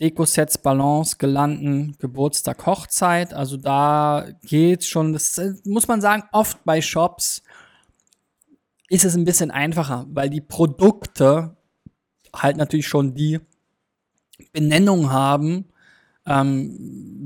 Deko-Sets, 0.00 0.58
Balance, 0.58 1.14
Gelanden, 1.16 1.94
Geburtstag, 2.00 2.66
Hochzeit. 2.66 3.32
Also 3.32 3.56
da 3.56 4.26
geht's 4.42 4.88
schon, 4.88 5.12
das 5.12 5.40
muss 5.62 5.86
man 5.86 6.00
sagen, 6.00 6.24
oft 6.32 6.64
bei 6.64 6.82
Shops 6.82 7.44
ist 8.88 9.04
es 9.04 9.14
ein 9.14 9.24
bisschen 9.24 9.52
einfacher, 9.52 10.06
weil 10.08 10.28
die 10.28 10.40
Produkte 10.40 11.56
halt 12.34 12.56
natürlich 12.56 12.88
schon 12.88 13.14
die 13.14 13.38
Benennung 14.52 15.12
haben, 15.12 15.66
ähm, 16.26 16.76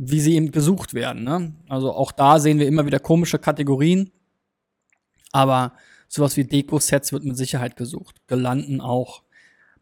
wie 0.03 0.21
sie 0.21 0.35
eben 0.35 0.51
gesucht 0.51 0.95
werden. 0.95 1.25
Ne? 1.25 1.53
Also 1.69 1.93
auch 1.93 2.13
da 2.13 2.39
sehen 2.39 2.59
wir 2.59 2.67
immer 2.67 2.87
wieder 2.87 3.01
komische 3.01 3.39
Kategorien, 3.39 4.11
aber 5.33 5.75
sowas 6.09 6.37
wie 6.37 6.45
Deko-Sets 6.45 7.13
wird 7.13 7.25
mit 7.25 7.37
Sicherheit 7.37 7.77
gesucht. 7.77 8.17
Gelanden 8.27 8.81
auch. 8.81 9.23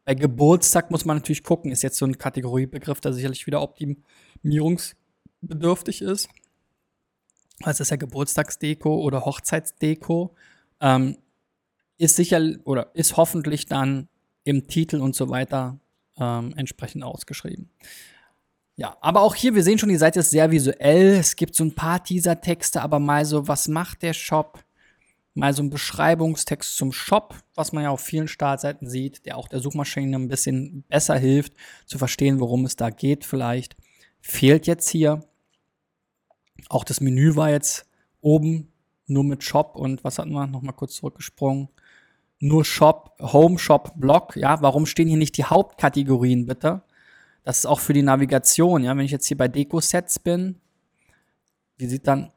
Bei 0.05 0.15
Geburtstag 0.15 0.91
muss 0.91 1.05
man 1.05 1.19
natürlich 1.19 1.43
gucken, 1.43 1.71
ist 1.71 1.83
jetzt 1.83 1.99
so 1.99 2.07
ein 2.07 2.19
Kategoriebegriff, 2.19 3.01
der 3.01 3.13
sicherlich 3.13 3.47
wieder 3.47 3.63
optimierungsbedürftig 3.63 6.03
ist. 6.03 6.29
Also 7.63 7.83
ist 7.83 7.91
ja 7.91 7.97
Geburtstagsdeko 7.97 9.03
oder 9.03 9.25
Hochzeitsdeko. 9.25 10.35
Ähm, 10.81 11.19
ist 11.99 12.17
sicher 12.17 12.41
oder 12.65 12.95
ist 12.95 13.17
hoffentlich 13.17 13.67
dann 13.67 14.09
im 14.45 14.69
Titel 14.69 15.01
und 15.01 15.17
so 15.17 15.29
weiter 15.29 15.81
ähm, 16.17 16.55
entsprechend 16.57 17.03
ausgeschrieben. 17.03 17.71
Ja, 18.79 18.97
aber 19.01 19.23
auch 19.23 19.35
hier, 19.35 19.57
wir 19.57 19.65
sehen 19.65 19.77
schon, 19.77 19.89
die 19.89 19.97
Seite 19.97 20.21
ist 20.21 20.31
sehr 20.31 20.53
visuell. 20.53 21.17
Es 21.17 21.35
gibt 21.35 21.57
so 21.57 21.65
ein 21.65 21.75
paar 21.75 22.05
Teaser-Texte, 22.05 22.81
aber 22.81 23.01
mal 23.01 23.25
so, 23.25 23.49
was 23.49 23.67
macht 23.67 24.03
der 24.03 24.13
Shop? 24.13 24.63
Mal 25.35 25.53
so 25.53 25.65
ein 25.65 25.71
Beschreibungstext 25.71 26.77
zum 26.77 26.93
Shop, 26.93 27.35
was 27.57 27.73
man 27.73 27.83
ja 27.83 27.91
auf 27.91 28.01
vielen 28.01 28.29
Startseiten 28.29 28.89
sieht, 28.89 29.27
der 29.27 29.37
auch 29.37 29.49
der 29.49 29.59
Suchmaschine 29.59 30.17
ein 30.17 30.29
bisschen 30.29 30.85
besser 30.89 31.19
hilft, 31.19 31.55
zu 31.87 31.99
verstehen, 31.99 32.39
worum 32.39 32.65
es 32.67 32.77
da 32.77 32.91
geht 32.91 33.25
vielleicht. 33.25 33.77
Fehlt 34.21 34.69
jetzt 34.69 34.89
hier. 34.89 35.25
Auch 36.69 36.85
das 36.85 37.01
Menü 37.01 37.35
war 37.35 37.51
jetzt 37.51 37.85
oben 38.21 38.73
nur 39.09 39.25
mit 39.25 39.43
Shop 39.43 39.75
und 39.75 40.05
was 40.05 40.21
hatten 40.21 40.31
wir? 40.31 40.47
Nochmal 40.47 40.75
kurz 40.75 40.95
zurückgesprungen. 40.95 41.69
Nur 42.39 42.65
Shop, 42.65 43.17
Home 43.21 43.59
Shop 43.59 43.95
Blog. 43.97 44.37
Ja, 44.37 44.63
warum 44.63 44.87
stehen 44.87 45.09
hier 45.09 45.17
nicht 45.17 45.37
die 45.37 45.45
Hauptkategorien 45.47 46.47
bitte? 46.47 46.83
Das 47.45 47.59
ist 47.59 47.67
auch 47.67 47.81
für 47.81 47.93
die 47.93 48.03
Navigation. 48.03 48.85
Ja, 48.85 48.97
wenn 48.97 49.05
ich 49.05 49.11
jetzt 49.11 49.27
hier 49.27 49.37
bei 49.37 49.49
Deko-Sets 49.49 50.19
bin, 50.19 50.57
wie 51.77 51.87
sieht 51.87 52.07
dann 52.07 52.33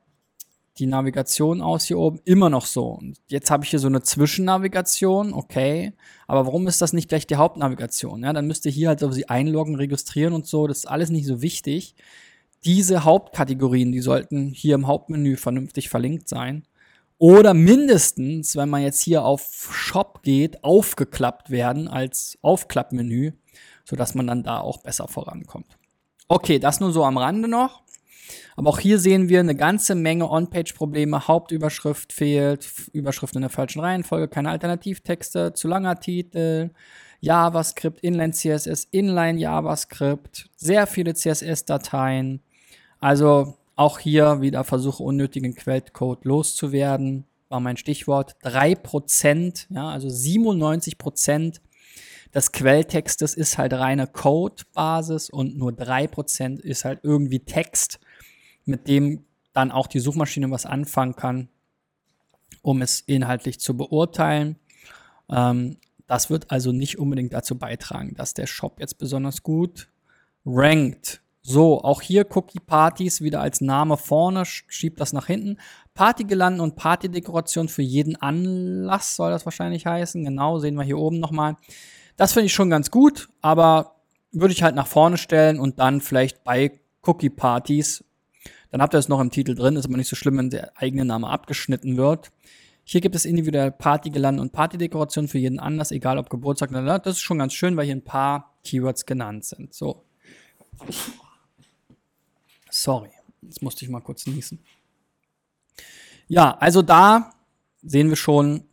die 0.78 0.86
Navigation 0.86 1.62
aus 1.62 1.86
hier 1.86 1.98
oben? 1.98 2.20
Immer 2.24 2.50
noch 2.50 2.66
so. 2.66 2.86
Und 2.88 3.18
jetzt 3.28 3.52
habe 3.52 3.64
ich 3.64 3.70
hier 3.72 3.80
so 3.80 3.88
eine 3.88 4.02
Zwischennavigation, 4.02 5.34
okay. 5.34 5.94
Aber 6.28 6.46
warum 6.46 6.68
ist 6.68 6.82
das 6.82 6.94
nicht 6.94 7.10
gleich 7.10 7.28
die 7.28 7.36
Hauptnavigation? 7.36 8.24
Ja, 8.24 8.34
dann 8.34 8.48
müsst 8.48 8.66
ihr 8.66 8.72
hier 8.72 8.90
halt 8.90 9.00
so 9.00 9.12
sie 9.12 9.28
einloggen, 9.30 9.76
registrieren 9.76 10.34
und 10.34 10.48
so. 10.48 10.68
Das 10.68 10.80
ist 10.80 10.86
alles 10.86 11.10
nicht 11.10 11.26
so 11.26 11.42
wichtig. 11.42 11.96
Diese 12.64 13.04
Hauptkategorien, 13.04 13.92
die 13.92 14.02
sollten 14.02 14.50
hier 14.50 14.76
im 14.76 14.88
Hauptmenü 14.88 15.36
vernünftig 15.36 15.90
verlinkt 15.90 16.30
sein. 16.30 16.64
Oder 17.18 17.54
mindestens, 17.54 18.56
wenn 18.56 18.70
man 18.70 18.82
jetzt 18.82 19.02
hier 19.02 19.24
auf 19.24 19.70
Shop 19.72 20.24
geht, 20.24 20.64
aufgeklappt 20.64 21.52
werden 21.52 21.88
als 21.88 22.38
Aufklappmenü 22.42 23.34
sodass 23.92 24.16
man 24.16 24.26
dann 24.26 24.42
da 24.42 24.62
auch 24.62 24.78
besser 24.78 25.10
vorankommt. 25.10 25.78
Okay, 26.30 26.60
das 26.60 26.80
nur 26.80 26.94
so 26.94 27.04
am 27.04 27.18
Rande 27.18 27.50
noch. 27.50 27.82
Aber 28.56 28.70
auch 28.70 28.80
hier 28.80 29.00
sehen 29.00 29.28
wir 29.28 29.42
eine 29.42 29.54
ganze 29.54 29.96
Menge 29.96 30.30
On-Page-Probleme. 30.30 31.28
Hauptüberschrift 31.28 32.14
fehlt, 32.14 32.72
Überschrift 32.94 33.36
in 33.36 33.42
der 33.42 33.50
falschen 33.50 33.82
Reihenfolge, 33.82 34.30
keine 34.30 34.50
Alternativtexte, 34.50 35.52
zu 35.52 35.68
langer 35.68 36.00
Titel, 36.00 36.70
JavaScript, 37.20 38.00
Inline 38.00 38.32
CSS, 38.32 38.86
Inline 38.92 39.38
JavaScript, 39.38 40.50
sehr 40.56 40.88
viele 40.88 41.14
CSS-Dateien. 41.14 42.40
Also 43.02 43.58
auch 43.76 44.00
hier 44.00 44.40
wieder 44.40 44.64
versuche 44.64 45.04
unnötigen 45.04 45.54
Quellcode 45.54 46.24
loszuwerden, 46.24 47.26
war 47.50 47.60
mein 47.60 47.76
Stichwort. 47.76 48.38
3%, 48.44 49.66
ja, 49.70 49.90
also 49.90 50.08
97% 50.08 51.60
des 52.34 52.52
Quelltextes 52.52 53.34
ist 53.34 53.58
halt 53.58 53.74
reine 53.74 54.08
Code-Basis 54.08 55.30
und 55.30 55.58
nur 55.58 55.72
3% 55.72 56.60
ist 56.60 56.86
halt 56.86 57.00
irgendwie 57.04 57.40
Text, 57.40 58.00
mit 58.66 58.88
dem 58.88 59.26
dann 59.54 59.72
auch 59.72 59.88
die 59.88 60.00
Suchmaschine 60.00 60.50
was 60.50 60.66
anfangen 60.66 61.16
kann, 61.16 61.50
um 62.62 62.82
es 62.82 63.02
inhaltlich 63.02 63.60
zu 63.60 63.76
beurteilen. 63.76 64.58
Ähm, 65.30 65.78
das 66.08 66.30
wird 66.30 66.52
also 66.52 66.72
nicht 66.72 67.00
unbedingt 67.00 67.34
dazu 67.34 67.58
beitragen, 67.58 68.14
dass 68.16 68.34
der 68.34 68.48
Shop 68.48 68.80
jetzt 68.80 68.98
besonders 68.98 69.44
gut 69.44 69.90
rankt. 70.46 71.22
So, 71.44 71.82
auch 71.82 72.02
hier 72.02 72.28
Cookie 72.36 72.60
Partys 72.60 73.22
wieder 73.22 73.42
als 73.42 73.62
Name 73.62 73.98
vorne, 73.98 74.44
schiebt 74.46 75.00
das 75.00 75.12
nach 75.12 75.26
hinten. 75.26 75.58
Partygelanden 75.96 76.62
und 76.62 76.76
Partydekoration 76.76 77.68
für 77.68 77.82
jeden 77.82 78.16
Anlass 78.16 79.16
soll 79.16 79.32
das 79.32 79.46
wahrscheinlich 79.46 79.86
heißen. 79.86 80.24
Genau, 80.24 80.60
sehen 80.60 80.76
wir 80.76 80.84
hier 80.84 81.00
oben 81.00 81.20
nochmal. 81.20 81.56
Das 82.22 82.34
finde 82.34 82.46
ich 82.46 82.54
schon 82.54 82.70
ganz 82.70 82.92
gut, 82.92 83.30
aber 83.42 83.96
würde 84.32 84.54
ich 84.54 84.62
halt 84.62 84.76
nach 84.76 84.86
vorne 84.86 85.18
stellen 85.18 85.60
und 85.60 85.80
dann 85.80 86.02
vielleicht 86.02 86.44
bei 86.44 86.80
Cookie-Partys, 87.02 88.04
dann 88.70 88.80
habt 88.80 88.94
ihr 88.94 89.00
es 89.00 89.10
noch 89.10 89.20
im 89.20 89.32
Titel 89.32 89.56
drin, 89.56 89.76
ist 89.76 89.86
aber 89.86 89.98
nicht 89.98 90.08
so 90.08 90.16
schlimm, 90.16 90.38
wenn 90.38 90.52
der 90.52 90.72
eigene 90.78 91.04
Name 91.04 91.28
abgeschnitten 91.30 91.98
wird. 91.98 92.32
Hier 92.84 93.02
gibt 93.02 93.16
es 93.16 93.26
individuell 93.26 93.72
Partygelande 93.72 94.40
und 94.40 94.52
Partydekoration 94.52 95.30
für 95.30 95.40
jeden 95.40 95.60
Anlass, 95.60 95.90
egal 95.90 96.20
ob 96.20 96.30
Geburtstag 96.30 96.70
oder 96.70 97.00
das 97.00 97.16
ist 97.16 97.22
schon 97.22 97.40
ganz 97.40 97.54
schön, 97.54 97.76
weil 97.76 97.86
hier 97.86 97.96
ein 97.96 98.04
paar 98.04 98.54
Keywords 98.64 99.08
genannt 99.08 99.44
sind. 99.46 99.74
So. 99.74 100.04
Sorry, 102.70 103.10
jetzt 103.42 103.64
musste 103.64 103.84
ich 103.84 103.90
mal 103.90 104.00
kurz 104.00 104.28
niesen. 104.28 104.60
Ja, 106.28 106.56
also 106.60 106.84
da 106.84 107.34
sehen 107.82 108.10
wir 108.10 108.16
schon 108.16 108.66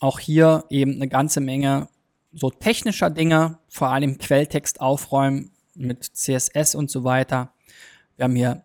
auch 0.00 0.18
hier 0.18 0.64
eben 0.70 0.94
eine 0.94 1.06
ganze 1.06 1.40
Menge 1.40 1.86
so 2.34 2.50
technischer 2.50 3.10
Dinge, 3.10 3.58
vor 3.68 3.90
allem 3.90 4.18
Quelltext 4.18 4.80
aufräumen 4.80 5.50
mit 5.74 6.04
CSS 6.04 6.74
und 6.74 6.90
so 6.90 7.04
weiter. 7.04 7.52
Wir 8.16 8.24
haben 8.24 8.36
hier 8.36 8.64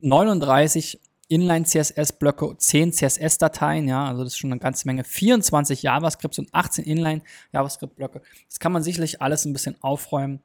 39 0.00 1.00
Inline-CSS-Blöcke, 1.28 2.56
10 2.58 2.92
CSS-Dateien, 2.92 3.88
ja, 3.88 4.06
also 4.06 4.22
das 4.22 4.34
ist 4.34 4.38
schon 4.38 4.52
eine 4.52 4.60
ganze 4.60 4.86
Menge, 4.86 5.02
24 5.02 5.82
JavaScripts 5.82 6.38
und 6.38 6.52
18 6.52 6.84
Inline-JavaScript-Blöcke. 6.84 8.20
Das 8.48 8.60
kann 8.60 8.72
man 8.72 8.82
sicherlich 8.82 9.22
alles 9.22 9.46
ein 9.46 9.54
bisschen 9.54 9.76
aufräumen, 9.82 10.40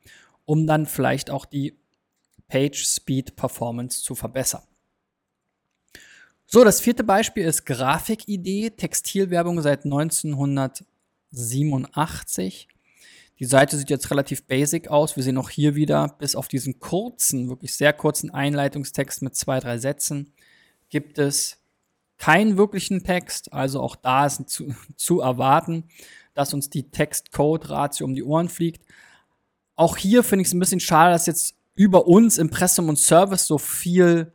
um 0.46 0.66
dann 0.66 0.86
vielleicht 0.86 1.30
auch 1.30 1.46
die 1.46 1.78
Page 2.48 2.86
Speed 2.86 3.36
Performance 3.36 4.02
zu 4.02 4.16
verbessern. 4.16 4.64
So, 6.46 6.64
das 6.64 6.80
vierte 6.80 7.04
Beispiel 7.04 7.44
ist 7.44 7.66
Grafikidee, 7.66 8.70
Textilwerbung 8.70 9.62
seit 9.62 9.84
1900 9.84 10.86
87. 11.32 12.68
Die 13.40 13.46
Seite 13.46 13.78
sieht 13.78 13.90
jetzt 13.90 14.10
relativ 14.10 14.46
basic 14.46 14.88
aus. 14.88 15.16
Wir 15.16 15.24
sehen 15.24 15.38
auch 15.38 15.50
hier 15.50 15.76
wieder, 15.76 16.16
bis 16.20 16.36
auf 16.36 16.48
diesen 16.48 16.80
kurzen, 16.80 17.50
wirklich 17.50 17.76
sehr 17.76 17.94
kurzen 17.94 18.32
Einleitungstext 18.32 19.22
mit 19.22 19.36
zwei, 19.36 19.60
drei 19.60 19.78
Sätzen, 19.78 20.34
gibt 20.90 21.20
es 21.20 21.58
keinen 22.18 22.58
wirklichen 22.58 23.04
Text. 23.04 23.54
Also 23.54 23.80
auch 23.82 23.96
da 23.96 24.26
ist 24.26 24.50
zu, 24.50 24.74
zu 24.96 25.22
erwarten, 25.22 25.84
dass 26.34 26.54
uns 26.54 26.70
die 26.70 26.90
Text-Code-Ratio 26.90 28.06
um 28.06 28.16
die 28.16 28.24
Ohren 28.24 28.50
fliegt. 28.50 28.84
Auch 29.76 29.98
hier 29.98 30.24
finde 30.24 30.42
ich 30.42 30.48
es 30.48 30.54
ein 30.54 30.60
bisschen 30.60 30.80
schade, 30.80 31.14
dass 31.14 31.28
jetzt 31.28 31.56
über 31.76 32.08
uns 32.08 32.40
Impressum 32.40 32.90
und 32.90 32.98
Service 32.98 33.46
so 33.46 33.60
viel 33.60 34.34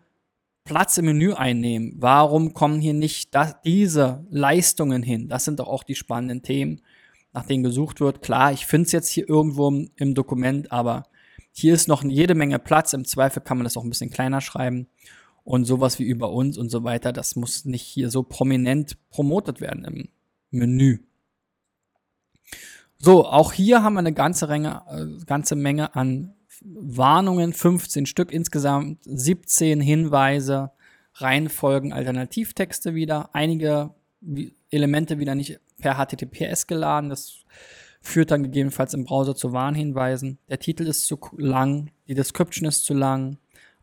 Platz 0.65 0.97
im 0.99 1.07
Menü 1.07 1.33
einnehmen. 1.33 1.95
Warum 1.97 2.55
kommen 2.55 2.81
hier 2.81 2.95
nicht 2.95 3.35
das, 3.35 3.61
diese 3.63 4.25
Leistungen 4.31 5.03
hin? 5.03 5.29
Das 5.29 5.45
sind 5.45 5.59
doch 5.59 5.69
auch 5.69 5.83
die 5.83 5.95
spannenden 5.95 6.43
Themen, 6.43 6.81
nach 7.33 7.47
denen 7.47 7.65
gesucht 7.65 8.01
wird. 8.01 8.23
Klar, 8.23 8.53
ich 8.53 8.67
finde 8.67 8.87
es 8.87 8.93
jetzt 8.93 9.09
hier 9.09 9.29
irgendwo 9.29 9.69
im, 9.69 9.91
im, 9.97 10.15
Dokument, 10.15 10.71
aber 10.71 11.05
hier 11.53 11.75
ist 11.75 11.89
noch 11.89 12.05
jede 12.05 12.35
Menge 12.35 12.59
Platz. 12.59 12.93
Im 12.93 13.05
Zweifel 13.05 13.43
kann 13.43 13.59
man 13.59 13.65
das 13.65 13.77
auch 13.77 13.85
ein 13.85 13.91
bisschen 13.91 14.11
kleiner 14.11 14.41
schreiben. 14.41 14.87
Und 15.45 15.65
sowas 15.65 15.99
wie 15.99 16.05
über 16.05 16.31
uns 16.31 16.57
und 16.57 16.71
so 16.71 16.85
weiter, 16.85 17.13
das 17.13 17.35
muss 17.35 17.65
nicht 17.65 17.83
hier 17.83 18.11
so 18.11 18.23
prominent 18.23 18.97
promotet 19.11 19.61
werden 19.61 19.85
im 19.85 20.09
Menü. 20.51 21.01
So, 22.99 23.27
auch 23.27 23.53
hier 23.53 23.83
haben 23.83 23.95
wir 23.95 23.99
eine 23.99 24.13
ganze, 24.13 24.47
Menge, 24.47 24.83
äh, 24.89 25.25
ganze 25.25 25.57
Menge 25.57 25.97
an 25.97 26.35
Warnungen, 26.65 27.53
15 27.53 28.07
Stück 28.07 28.33
insgesamt, 28.33 28.99
17 29.05 29.81
Hinweise, 29.81 30.71
Reihenfolgen, 31.15 31.93
Alternativtexte 31.93 32.95
wieder, 32.95 33.31
einige 33.33 33.91
Elemente 34.71 35.19
wieder 35.19 35.35
nicht 35.35 35.61
per 35.79 35.97
HTTPS 35.97 36.67
geladen, 36.67 37.11
das 37.11 37.45
führt 38.01 38.31
dann 38.31 38.43
gegebenenfalls 38.43 38.95
im 38.95 39.05
Browser 39.05 39.35
zu 39.35 39.53
Warnhinweisen. 39.53 40.39
Der 40.49 40.59
Titel 40.59 40.87
ist 40.87 41.07
zu 41.07 41.19
lang, 41.37 41.91
die 42.09 42.15
Description 42.15 42.69
ist 42.69 42.85
zu 42.85 42.95
lang. 42.95 43.39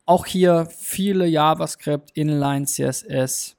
Auch 0.06 0.26
hier 0.26 0.68
viele 0.78 1.26
JavaScript, 1.28 2.12
Inline, 2.16 2.66
CSS. 2.66 3.56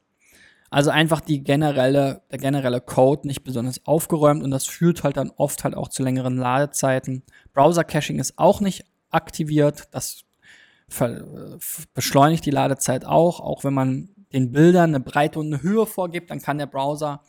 Also 0.68 0.90
einfach 0.90 1.20
die 1.20 1.42
generelle, 1.42 2.22
der 2.30 2.38
generelle 2.38 2.80
Code 2.80 3.26
nicht 3.26 3.42
besonders 3.42 3.84
aufgeräumt 3.86 4.44
und 4.44 4.50
das 4.50 4.66
führt 4.66 5.02
halt 5.02 5.16
dann 5.16 5.30
oft 5.30 5.64
halt 5.64 5.74
auch 5.74 5.88
zu 5.88 6.02
längeren 6.02 6.36
Ladezeiten. 6.36 7.22
Browser 7.52 7.82
Caching 7.82 8.20
ist 8.20 8.38
auch 8.38 8.60
nicht 8.60 8.84
aktiviert. 9.10 9.88
Das 9.92 10.24
beschleunigt 11.94 12.46
die 12.46 12.50
Ladezeit 12.50 13.04
auch. 13.04 13.40
Auch 13.40 13.64
wenn 13.64 13.74
man 13.74 14.08
den 14.32 14.52
Bildern 14.52 14.90
eine 14.90 15.00
Breite 15.00 15.38
und 15.38 15.46
eine 15.46 15.62
Höhe 15.62 15.86
vorgibt, 15.86 16.30
dann 16.30 16.40
kann 16.40 16.58
der 16.58 16.66
Browser 16.66 17.22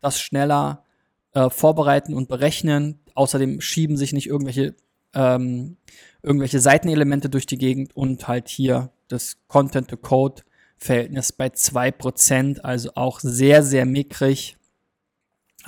das 0.00 0.20
schneller 0.20 0.84
äh, 1.32 1.50
vorbereiten 1.50 2.14
und 2.14 2.28
berechnen. 2.28 3.00
Außerdem 3.14 3.60
schieben 3.60 3.96
sich 3.96 4.12
nicht 4.12 4.26
irgendwelche, 4.26 4.74
ähm, 5.14 5.76
irgendwelche 6.22 6.60
Seitenelemente 6.60 7.28
durch 7.28 7.46
die 7.46 7.58
Gegend 7.58 7.96
und 7.96 8.28
halt 8.28 8.48
hier 8.48 8.90
das 9.08 9.38
Content-to-Code-Verhältnis 9.48 11.32
bei 11.32 11.48
2%, 11.48 12.60
also 12.60 12.90
auch 12.94 13.20
sehr, 13.20 13.62
sehr 13.62 13.86
mickrig. 13.86 14.57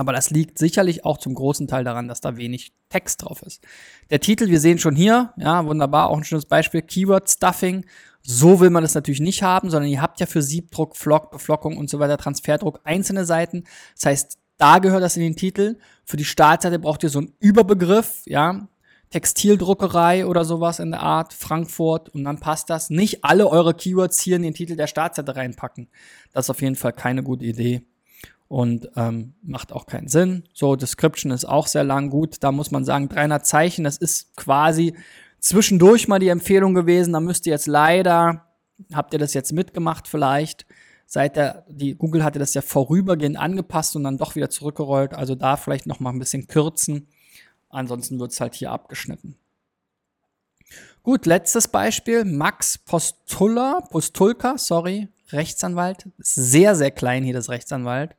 Aber 0.01 0.15
das 0.15 0.31
liegt 0.31 0.57
sicherlich 0.57 1.05
auch 1.05 1.19
zum 1.19 1.35
großen 1.35 1.69
Teil 1.69 1.85
daran, 1.85 2.09
dass 2.09 2.23
da 2.23 2.39
wenig 2.39 2.73
Text 2.89 3.23
drauf 3.23 3.43
ist. 3.43 3.63
Der 4.09 4.19
Titel, 4.19 4.49
wir 4.49 4.59
sehen 4.59 4.79
schon 4.79 4.97
hier, 4.97 5.35
ja, 5.37 5.67
wunderbar, 5.67 6.09
auch 6.09 6.17
ein 6.17 6.25
schönes 6.25 6.47
Beispiel, 6.47 6.81
Keyword 6.81 7.29
Stuffing. 7.29 7.85
So 8.23 8.61
will 8.61 8.71
man 8.71 8.83
das 8.83 8.95
natürlich 8.95 9.21
nicht 9.21 9.43
haben, 9.43 9.69
sondern 9.69 9.91
ihr 9.91 10.01
habt 10.01 10.19
ja 10.19 10.25
für 10.25 10.41
Siebdruck, 10.41 10.97
Flock, 10.97 11.31
Beflockung 11.31 11.77
und 11.77 11.91
so 11.91 11.99
weiter, 11.99 12.17
Transferdruck 12.17 12.81
einzelne 12.85 13.27
Seiten. 13.27 13.65
Das 13.95 14.07
heißt, 14.07 14.39
da 14.57 14.79
gehört 14.79 15.03
das 15.03 15.19
in 15.19 15.23
den 15.23 15.37
Titel. 15.37 15.77
Für 16.07 16.17
die 16.17 16.25
Startseite 16.25 16.79
braucht 16.79 17.03
ihr 17.03 17.11
so 17.11 17.19
einen 17.19 17.35
Überbegriff, 17.39 18.23
ja, 18.25 18.69
Textildruckerei 19.11 20.25
oder 20.25 20.47
sowas 20.47 20.79
in 20.79 20.93
der 20.93 21.03
Art, 21.03 21.35
Frankfurt, 21.35 22.09
und 22.09 22.25
dann 22.25 22.41
passt 22.41 22.71
das. 22.71 22.89
Nicht 22.89 23.23
alle 23.23 23.47
eure 23.49 23.75
Keywords 23.75 24.19
hier 24.19 24.37
in 24.37 24.43
den 24.45 24.55
Titel 24.55 24.77
der 24.77 24.87
Startseite 24.87 25.37
reinpacken. 25.37 25.91
Das 26.33 26.47
ist 26.47 26.51
auf 26.51 26.63
jeden 26.63 26.77
Fall 26.77 26.95
keine 26.95 27.23
gute 27.23 27.45
Idee 27.45 27.85
und 28.51 28.91
ähm, 28.97 29.35
macht 29.43 29.73
auch 29.73 29.87
keinen 29.87 30.09
Sinn. 30.09 30.43
So, 30.53 30.75
Description 30.75 31.31
ist 31.31 31.45
auch 31.45 31.69
sehr 31.69 31.85
lang. 31.85 32.11
Gut, 32.11 32.39
da 32.41 32.51
muss 32.51 32.73
man 32.73 32.85
sagen, 32.85 33.09
300 33.09 33.47
Zeichen, 33.47 33.85
das 33.85 33.97
ist 33.97 34.37
quasi 34.37 34.93
zwischendurch 35.39 36.09
mal 36.09 36.19
die 36.19 36.31
Empfehlung 36.31 36.75
gewesen. 36.75 37.13
Da 37.13 37.21
müsst 37.21 37.47
ihr 37.47 37.53
jetzt 37.53 37.69
leider, 37.69 38.47
habt 38.93 39.13
ihr 39.13 39.21
das 39.21 39.35
jetzt 39.35 39.53
mitgemacht 39.53 40.09
vielleicht, 40.09 40.67
seit 41.07 41.37
der, 41.37 41.65
die 41.69 41.95
Google 41.95 42.25
hatte 42.25 42.41
das 42.41 42.53
ja 42.55 42.61
vorübergehend 42.61 43.39
angepasst 43.39 43.95
und 43.95 44.03
dann 44.03 44.19
doch 44.19 44.35
wieder 44.35 44.51
zurückgerollt. 44.51 45.15
Also 45.15 45.37
da 45.37 45.57
vielleicht 45.57 45.87
noch 45.87 46.01
mal 46.01 46.11
ein 46.11 46.19
bisschen 46.19 46.49
kürzen. 46.49 47.07
Ansonsten 47.69 48.19
wird 48.19 48.33
es 48.33 48.41
halt 48.41 48.57
hier 48.57 48.73
abgeschnitten. 48.73 49.37
Gut, 51.05 51.25
letztes 51.25 51.69
Beispiel. 51.69 52.25
Max 52.25 52.79
Postula, 52.79 53.81
Postulka, 53.89 54.59
sorry, 54.59 55.07
Rechtsanwalt. 55.29 56.09
Sehr, 56.19 56.75
sehr 56.75 56.91
klein 56.91 57.23
hier 57.23 57.35
das 57.35 57.49
Rechtsanwalt. 57.49 58.17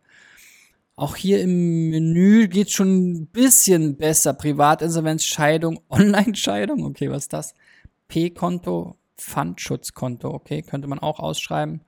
Auch 1.02 1.16
hier 1.16 1.42
im 1.42 1.90
Menü 1.90 2.48
geht 2.48 2.72
schon 2.72 3.12
ein 3.12 3.28
bisschen 3.28 3.98
besser. 3.98 4.34
Privatinsolvenz, 4.34 5.24
Scheidung, 5.24 5.80
Online-Scheidung. 5.90 6.86
Okay, 6.86 7.10
was 7.10 7.24
ist 7.24 7.34
das? 7.34 7.54
P-Konto, 8.08 8.98
Pfandschutzkonto. 9.18 10.30
Okay, 10.30 10.62
könnte 10.62 10.88
man 10.88 11.00
auch 11.00 11.20
ausschreiben 11.20 11.82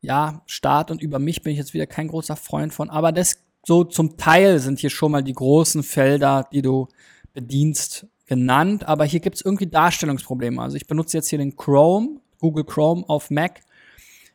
ja, 0.00 0.42
Staat 0.46 0.90
und 0.90 1.02
über 1.02 1.18
mich 1.18 1.42
bin 1.42 1.52
ich 1.52 1.58
jetzt 1.58 1.74
wieder 1.74 1.86
kein 1.86 2.08
großer 2.08 2.36
Freund 2.36 2.72
von, 2.72 2.90
aber 2.90 3.12
das 3.12 3.42
so 3.66 3.84
zum 3.84 4.16
Teil 4.16 4.60
sind 4.60 4.78
hier 4.78 4.90
schon 4.90 5.12
mal 5.12 5.22
die 5.22 5.32
großen 5.32 5.82
Felder, 5.82 6.48
die 6.52 6.62
du 6.62 6.88
bedienst, 7.34 8.06
genannt, 8.26 8.86
aber 8.86 9.06
hier 9.06 9.20
gibt 9.20 9.36
es 9.36 9.42
irgendwie 9.42 9.66
Darstellungsprobleme. 9.66 10.60
Also 10.60 10.76
ich 10.76 10.86
benutze 10.86 11.16
jetzt 11.16 11.30
hier 11.30 11.38
den 11.38 11.56
Chrome, 11.56 12.20
Google 12.40 12.64
Chrome 12.64 13.04
auf 13.08 13.30
Mac. 13.30 13.62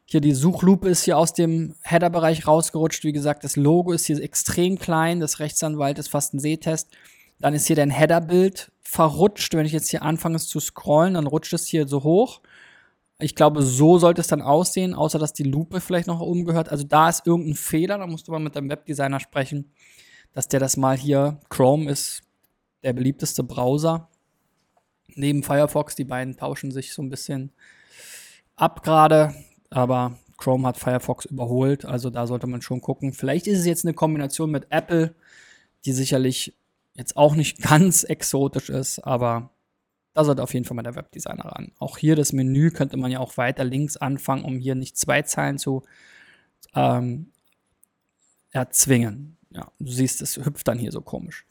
Hier 0.05 0.22
die 0.22 0.33
Suchlupe 0.33 0.89
ist 0.89 1.03
hier 1.03 1.17
aus 1.17 1.33
dem 1.33 1.75
Header-Bereich 1.81 2.45
rausgerutscht. 2.45 3.03
Wie 3.03 3.13
gesagt, 3.13 3.43
das 3.43 3.55
Logo 3.55 3.93
ist 3.93 4.05
hier 4.05 4.22
extrem 4.22 4.77
klein, 4.77 5.19
das 5.19 5.39
Rechtsanwalt 5.39 5.98
ist 5.98 6.10
fast 6.10 6.33
ein 6.33 6.39
Sehtest. 6.39 6.89
Dann 7.39 7.53
ist 7.53 7.67
hier 7.67 7.75
dein 7.75 7.89
Header-Bild 7.89 8.72
verrutscht. 8.81 9.53
Wenn 9.53 9.65
ich 9.65 9.72
jetzt 9.72 9.89
hier 9.89 10.03
anfange 10.03 10.39
zu 10.39 10.60
scrollen, 10.60 11.15
dann 11.15 11.27
rutscht 11.27 11.53
es 11.53 11.65
hier 11.65 11.88
so 11.88 12.03
hoch. 12.03 12.41
Ich 13.19 13.36
glaube, 13.36 13.62
so 13.62 13.98
sollte 13.98 14.22
es 14.22 14.27
dann 14.27 14.41
aussehen, 14.41 14.93
außer 14.93 15.17
dass 15.17 15.33
die 15.33 15.43
Lupe 15.43 15.79
vielleicht 15.79 16.07
noch 16.07 16.19
oben 16.19 16.45
gehört. 16.45 16.69
Also 16.69 16.83
da 16.83 17.10
ist 17.10 17.25
irgendein 17.25 17.55
Fehler, 17.55 17.98
da 17.98 18.07
musst 18.07 18.27
du 18.27 18.31
mal 18.31 18.39
mit 18.39 18.55
dem 18.55 18.69
Webdesigner 18.69 19.19
sprechen, 19.19 19.72
dass 20.33 20.48
der 20.48 20.60
das 20.60 20.77
mal 20.77 20.98
hier, 20.98 21.39
Chrome 21.50 21.89
ist 21.89 22.22
der 22.83 22.93
beliebteste 22.93 23.43
Browser. 23.43 24.10
Neben 25.15 25.43
Firefox, 25.43 25.95
die 25.95 26.03
beiden 26.03 26.36
tauschen 26.36 26.72
sich 26.72 26.93
so 26.93 27.01
ein 27.01 27.10
bisschen 27.10 27.51
ab 28.55 28.83
gerade, 28.83 29.33
aber 29.74 30.18
Chrome 30.38 30.68
hat 30.68 30.77
Firefox 30.77 31.25
überholt, 31.25 31.86
also 31.86 32.10
da 32.10 32.27
sollte 32.27 32.48
man 32.48 32.62
schon 32.62 32.82
gucken. 32.82 33.13
Vielleicht 33.13 33.48
ist 33.48 33.60
es 33.60 33.65
jetzt 33.65 33.86
eine 33.86 33.94
Kombination 33.94 34.51
mit 34.51 34.68
Apple, 34.70 35.15
die 35.86 35.94
sicherlich 35.94 36.53
jetzt 36.96 37.18
auch 37.18 37.36
nicht 37.36 37.62
ganz 37.62 38.03
exotisch 38.03 38.70
ist, 38.70 39.00
aber 39.00 39.50
da 40.13 40.24
sollte 40.24 40.44
auf 40.44 40.53
jeden 40.53 40.65
Fall 40.65 40.75
mal 40.75 40.84
der 40.84 40.96
Webdesigner 40.96 41.46
ran. 41.46 41.72
Auch 41.80 41.98
hier 41.98 42.15
das 42.15 42.34
Menü 42.34 42.72
könnte 42.72 42.98
man 42.98 43.12
ja 43.12 43.20
auch 43.20 43.38
weiter 43.38 43.63
links 43.63 43.98
anfangen, 43.98 44.46
um 44.46 44.60
hier 44.60 44.75
nicht 44.75 44.98
zwei 44.98 45.24
Zeilen 45.24 45.58
zu 45.58 45.84
ähm, 46.75 47.32
erzwingen. 48.51 49.38
Ja, 49.50 49.72
du 49.80 49.92
siehst, 49.92 50.22
es 50.22 50.38
hüpft 50.38 50.68
dann 50.68 50.77
hier 50.77 50.92
so 50.92 51.01
komisch. 51.01 51.46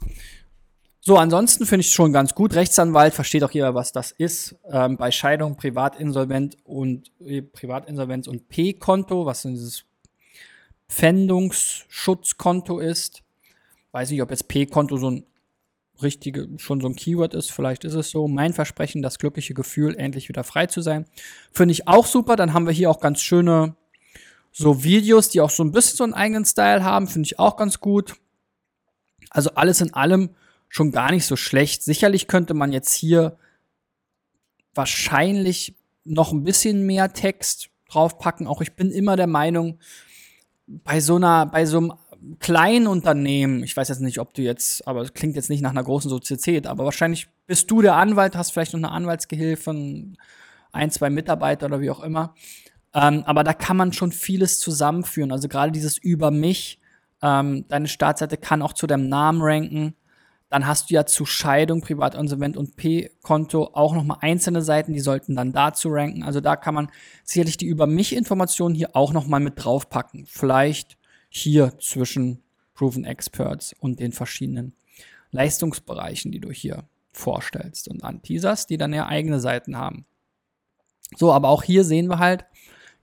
So, 1.04 1.16
ansonsten 1.16 1.66
finde 1.66 1.80
ich 1.80 1.88
es 1.88 1.94
schon 1.94 2.12
ganz 2.12 2.32
gut. 2.32 2.54
Rechtsanwalt 2.54 3.12
versteht 3.12 3.42
auch 3.42 3.50
jeder, 3.50 3.74
was 3.74 3.90
das 3.90 4.12
ist. 4.12 4.54
Ähm, 4.70 4.96
bei 4.96 5.10
Scheidung, 5.10 5.56
Privatinsolvent 5.56 6.58
und 6.62 7.10
äh, 7.18 7.42
Privatinsolvenz 7.42 8.28
und 8.28 8.48
P-Konto, 8.48 9.26
was 9.26 9.42
dieses 9.42 9.84
Pfändungsschutzkonto 10.88 12.78
ist. 12.78 13.24
Weiß 13.90 14.12
nicht, 14.12 14.22
ob 14.22 14.30
jetzt 14.30 14.46
P-Konto 14.46 14.96
so 14.96 15.10
ein 15.10 15.26
richtige, 16.00 16.48
schon 16.58 16.80
so 16.80 16.86
ein 16.86 16.94
Keyword 16.94 17.34
ist. 17.34 17.50
Vielleicht 17.50 17.82
ist 17.82 17.94
es 17.94 18.10
so. 18.10 18.28
Mein 18.28 18.52
Versprechen, 18.52 19.02
das 19.02 19.18
glückliche 19.18 19.54
Gefühl, 19.54 19.96
endlich 19.96 20.28
wieder 20.28 20.44
frei 20.44 20.68
zu 20.68 20.82
sein. 20.82 21.06
Finde 21.50 21.72
ich 21.72 21.88
auch 21.88 22.06
super. 22.06 22.36
Dann 22.36 22.52
haben 22.52 22.66
wir 22.66 22.72
hier 22.72 22.88
auch 22.88 23.00
ganz 23.00 23.20
schöne 23.20 23.74
so 24.52 24.84
Videos, 24.84 25.30
die 25.30 25.40
auch 25.40 25.50
so 25.50 25.64
ein 25.64 25.72
bisschen 25.72 25.96
so 25.96 26.04
einen 26.04 26.14
eigenen 26.14 26.44
Style 26.44 26.84
haben. 26.84 27.08
Finde 27.08 27.26
ich 27.26 27.40
auch 27.40 27.56
ganz 27.56 27.80
gut. 27.80 28.14
Also 29.30 29.50
alles 29.56 29.80
in 29.80 29.94
allem 29.94 30.30
schon 30.72 30.90
gar 30.90 31.10
nicht 31.10 31.26
so 31.26 31.36
schlecht. 31.36 31.82
Sicherlich 31.82 32.28
könnte 32.28 32.54
man 32.54 32.72
jetzt 32.72 32.94
hier 32.94 33.36
wahrscheinlich 34.74 35.74
noch 36.04 36.32
ein 36.32 36.44
bisschen 36.44 36.86
mehr 36.86 37.12
Text 37.12 37.68
draufpacken. 37.90 38.46
Auch 38.46 38.62
ich 38.62 38.72
bin 38.72 38.90
immer 38.90 39.16
der 39.16 39.26
Meinung, 39.26 39.78
bei 40.66 41.00
so 41.00 41.16
einer, 41.16 41.44
bei 41.44 41.66
so 41.66 41.76
einem 41.76 41.92
kleinen 42.38 42.86
Unternehmen, 42.86 43.62
ich 43.64 43.76
weiß 43.76 43.90
jetzt 43.90 44.00
nicht, 44.00 44.18
ob 44.18 44.32
du 44.32 44.40
jetzt, 44.40 44.88
aber 44.88 45.02
es 45.02 45.12
klingt 45.12 45.36
jetzt 45.36 45.50
nicht 45.50 45.60
nach 45.60 45.72
einer 45.72 45.84
großen 45.84 46.08
Sozietät, 46.08 46.66
aber 46.66 46.86
wahrscheinlich 46.86 47.28
bist 47.46 47.70
du 47.70 47.82
der 47.82 47.96
Anwalt, 47.96 48.34
hast 48.34 48.52
vielleicht 48.52 48.72
noch 48.72 48.80
eine 48.80 48.92
Anwaltsgehilfe, 48.92 50.14
ein, 50.72 50.90
zwei 50.90 51.10
Mitarbeiter 51.10 51.66
oder 51.66 51.82
wie 51.82 51.90
auch 51.90 52.02
immer. 52.02 52.34
Ähm, 52.94 53.24
aber 53.26 53.44
da 53.44 53.52
kann 53.52 53.76
man 53.76 53.92
schon 53.92 54.10
vieles 54.10 54.58
zusammenführen. 54.58 55.32
Also 55.32 55.48
gerade 55.48 55.70
dieses 55.70 55.98
über 55.98 56.30
mich, 56.30 56.80
ähm, 57.20 57.66
deine 57.68 57.88
Startseite 57.88 58.38
kann 58.38 58.62
auch 58.62 58.72
zu 58.72 58.86
deinem 58.86 59.10
Namen 59.10 59.42
ranken. 59.42 59.96
Dann 60.52 60.66
hast 60.66 60.90
du 60.90 60.94
ja 60.94 61.06
zu 61.06 61.24
Scheidung, 61.24 61.80
Privatinsolvent 61.80 62.58
und 62.58 62.76
P-Konto 62.76 63.70
auch 63.72 63.94
nochmal 63.94 64.18
einzelne 64.20 64.60
Seiten, 64.60 64.92
die 64.92 65.00
sollten 65.00 65.34
dann 65.34 65.54
dazu 65.54 65.88
ranken. 65.88 66.24
Also 66.24 66.42
da 66.42 66.56
kann 66.56 66.74
man 66.74 66.90
sicherlich 67.24 67.56
die 67.56 67.64
über 67.64 67.86
mich 67.86 68.14
Informationen 68.14 68.74
hier 68.74 68.94
auch 68.94 69.14
nochmal 69.14 69.40
mit 69.40 69.54
draufpacken. 69.56 70.26
Vielleicht 70.26 70.98
hier 71.30 71.78
zwischen 71.78 72.42
Proven 72.74 73.06
Experts 73.06 73.74
und 73.80 73.98
den 73.98 74.12
verschiedenen 74.12 74.74
Leistungsbereichen, 75.30 76.32
die 76.32 76.40
du 76.40 76.50
hier 76.50 76.84
vorstellst 77.14 77.88
und 77.88 78.04
anteaserst, 78.04 78.68
die 78.68 78.76
dann 78.76 78.92
ja 78.92 79.06
eigene 79.06 79.40
Seiten 79.40 79.78
haben. 79.78 80.04
So, 81.16 81.32
aber 81.32 81.48
auch 81.48 81.62
hier 81.62 81.84
sehen 81.84 82.08
wir 82.08 82.18
halt, 82.18 82.44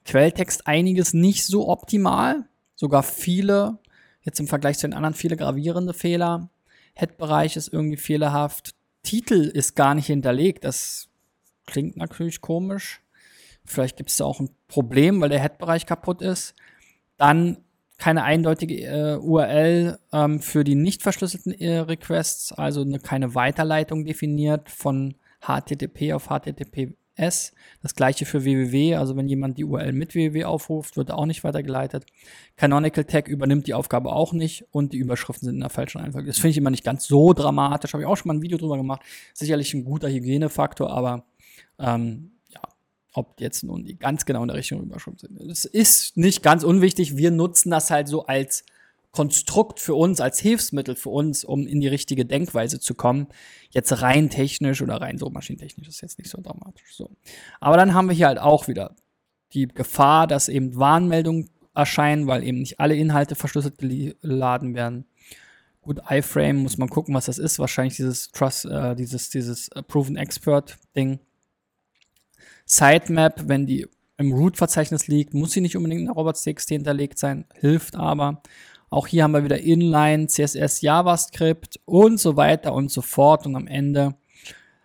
Quelltext 0.05 0.67
einiges 0.67 1.15
nicht 1.15 1.47
so 1.47 1.67
optimal, 1.67 2.45
sogar 2.75 3.01
viele, 3.01 3.79
jetzt 4.21 4.39
im 4.39 4.47
Vergleich 4.47 4.77
zu 4.77 4.85
den 4.88 4.93
anderen, 4.93 5.15
viele 5.15 5.35
gravierende 5.35 5.95
Fehler. 5.95 6.51
Head-Bereich 6.95 7.56
ist 7.56 7.71
irgendwie 7.71 7.97
fehlerhaft. 7.97 8.75
Titel 9.04 9.43
ist 9.43 9.75
gar 9.75 9.95
nicht 9.95 10.08
hinterlegt. 10.08 10.63
Das 10.63 11.10
klingt 11.65 11.97
natürlich 11.97 12.41
komisch. 12.41 13.02
Vielleicht 13.65 13.97
gibt 13.97 14.10
es 14.10 14.17
da 14.17 14.25
auch 14.25 14.39
ein 14.39 14.49
Problem, 14.67 15.21
weil 15.21 15.30
der 15.30 15.41
Head-Bereich 15.41 15.86
kaputt 15.86 16.21
ist. 16.21 16.56
Dann 17.17 17.58
keine 17.97 18.23
eindeutige 18.23 18.86
äh, 18.86 19.17
URL 19.17 19.99
ähm, 20.13 20.41
für 20.41 20.63
die 20.63 20.75
nicht 20.75 21.04
verschlüsselten 21.04 21.52
äh, 21.52 21.80
Requests, 21.80 22.54
also 22.54 22.82
eine, 22.82 22.99
keine 22.99 23.36
Weiterleitung 23.36 24.06
definiert 24.06 24.69
von 24.69 25.15
HTTP 25.41 26.13
auf 26.13 26.30
HTTPS. 27.19 27.53
Das 27.82 27.95
gleiche 27.95 28.25
für 28.25 28.43
www, 28.43 28.95
also 28.95 29.15
wenn 29.15 29.27
jemand 29.27 29.58
die 29.58 29.63
URL 29.63 29.93
mit 29.93 30.13
www 30.13 30.43
aufruft, 30.45 30.97
wird 30.97 31.12
auch 31.12 31.25
nicht 31.25 31.43
weitergeleitet. 31.43 32.05
Canonical 32.58 33.05
Tag 33.05 33.27
übernimmt 33.27 33.67
die 33.67 33.73
Aufgabe 33.73 34.12
auch 34.12 34.34
nicht 34.34 34.65
und 34.71 34.93
die 34.93 34.97
Überschriften 34.97 35.45
sind 35.45 35.55
in 35.55 35.62
der 35.62 35.69
falschen 35.69 35.99
Reihenfolge. 35.99 36.27
Das 36.27 36.38
finde 36.38 36.51
ich 36.51 36.58
immer 36.58 36.71
nicht 36.71 36.84
ganz 36.84 37.05
so 37.05 37.34
dramatisch, 37.34 37.93
habe 37.93 38.03
ich 38.03 38.08
auch 38.08 38.17
schon 38.17 38.27
mal 38.27 38.34
ein 38.36 38.41
Video 38.41 38.58
drüber 38.58 38.77
gemacht. 38.77 39.01
Sicherlich 39.34 39.73
ein 39.73 39.86
guter 39.86 40.10
Hygienefaktor, 40.10 40.89
aber 40.89 41.25
ähm, 41.77 42.32
ob 43.13 43.39
jetzt 43.41 43.63
nun 43.63 43.86
die 43.86 43.97
ganz 43.97 44.25
genau 44.25 44.41
in 44.43 44.49
der 44.49 44.58
Richtung 44.58 44.82
überschwommen 44.82 45.17
sind. 45.17 45.39
Das 45.49 45.65
ist 45.65 46.15
nicht 46.15 46.43
ganz 46.43 46.63
unwichtig. 46.63 47.17
Wir 47.17 47.32
nutzen 47.32 47.71
das 47.71 47.89
halt 47.89 48.08
so 48.08 48.25
als 48.25 48.63
Konstrukt 49.12 49.80
für 49.80 49.95
uns, 49.95 50.22
als 50.22 50.39
Hilfsmittel 50.39 50.95
für 50.95 51.10
uns, 51.10 51.43
um 51.43 51.65
in 51.65 51.82
die 51.82 51.88
richtige 51.88 52.26
Denkweise 52.26 52.80
zu 52.80 52.93
kommen. 52.93 53.28
Jetzt 53.72 54.02
rein 54.02 54.30
technisch 54.30 54.82
oder 54.82 55.02
rein 55.02 55.17
so 55.17 55.30
maschinentechnisch 55.30 55.88
ist 55.88 56.02
jetzt 56.02 56.19
nicht 56.19 56.30
so 56.30 56.39
dramatisch. 56.41 56.95
So. 56.95 57.10
Aber 57.60 57.78
dann 57.78 57.93
haben 57.93 58.08
wir 58.08 58.15
hier 58.15 58.28
halt 58.28 58.39
auch 58.39 58.67
wieder 58.67 58.95
die 59.54 59.67
Gefahr, 59.67 60.28
dass 60.28 60.48
eben 60.48 60.76
Warnmeldungen 60.76 61.50
erscheinen, 61.74 62.28
weil 62.28 62.43
eben 62.43 62.60
nicht 62.60 62.80
alle 62.80 62.95
Inhalte 62.95 63.36
verschlüsselt 63.36 63.78
geladen 63.80 64.76
werden. 64.76 65.06
Gut, 65.82 66.02
iFrame 66.08 66.58
muss 66.58 66.78
man 66.78 66.89
gucken, 66.89 67.15
was 67.15 67.26
das 67.26 67.39
ist. 67.39 67.58
Wahrscheinlich 67.58 67.95
dieses 67.95 68.30
Trust, 68.32 68.65
äh, 68.65 68.95
dieses, 68.95 69.30
dieses 69.30 69.69
Proven 69.88 70.17
Expert 70.17 70.78
Ding. 70.95 71.19
Sitemap, 72.65 73.48
wenn 73.48 73.65
die 73.65 73.88
im 74.17 74.34
Root-Verzeichnis 74.34 75.08
liegt, 75.08 75.34
muss 75.34 75.52
sie 75.54 75.62
nicht 75.62 75.78
unbedingt 75.78 76.02
in 76.02 76.08
der 76.08 76.15
robots.txt 76.15 76.69
hinterlegt 76.69 77.17
sein, 77.17 77.45
hilft 77.56 77.95
aber. 77.95 78.43
Auch 78.89 79.08
hier 79.08 79.23
haben 79.23 79.34
wir 79.34 79.43
wieder 79.43 79.60
Inline, 79.60 80.28
CSS, 80.28 80.82
JavaScript 80.82 81.80
und 81.86 82.19
so 82.19 82.36
weiter 82.36 82.73
und 82.73 82.91
so 82.91 83.02
fort. 83.02 83.45
Und 83.45 83.56
am 83.56 83.67
Ende 83.67 84.15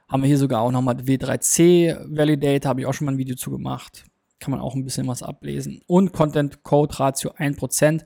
haben 0.09 0.23
wir 0.23 0.29
hier 0.29 0.39
sogar 0.39 0.61
auch 0.61 0.71
nochmal 0.71 0.97
W3C 0.97 1.99
Validate, 2.09 2.69
habe 2.69 2.81
ich 2.81 2.87
auch 2.87 2.95
schon 2.95 3.07
mal 3.07 3.13
ein 3.13 3.19
Video 3.19 3.37
zu 3.37 3.51
gemacht. 3.51 4.05
Kann 4.39 4.51
man 4.51 4.61
auch 4.61 4.75
ein 4.75 4.85
bisschen 4.85 5.07
was 5.07 5.23
ablesen. 5.23 5.81
Und 5.87 6.13
Content 6.13 6.63
Code 6.63 6.99
Ratio 6.99 7.33
1%. 7.33 8.03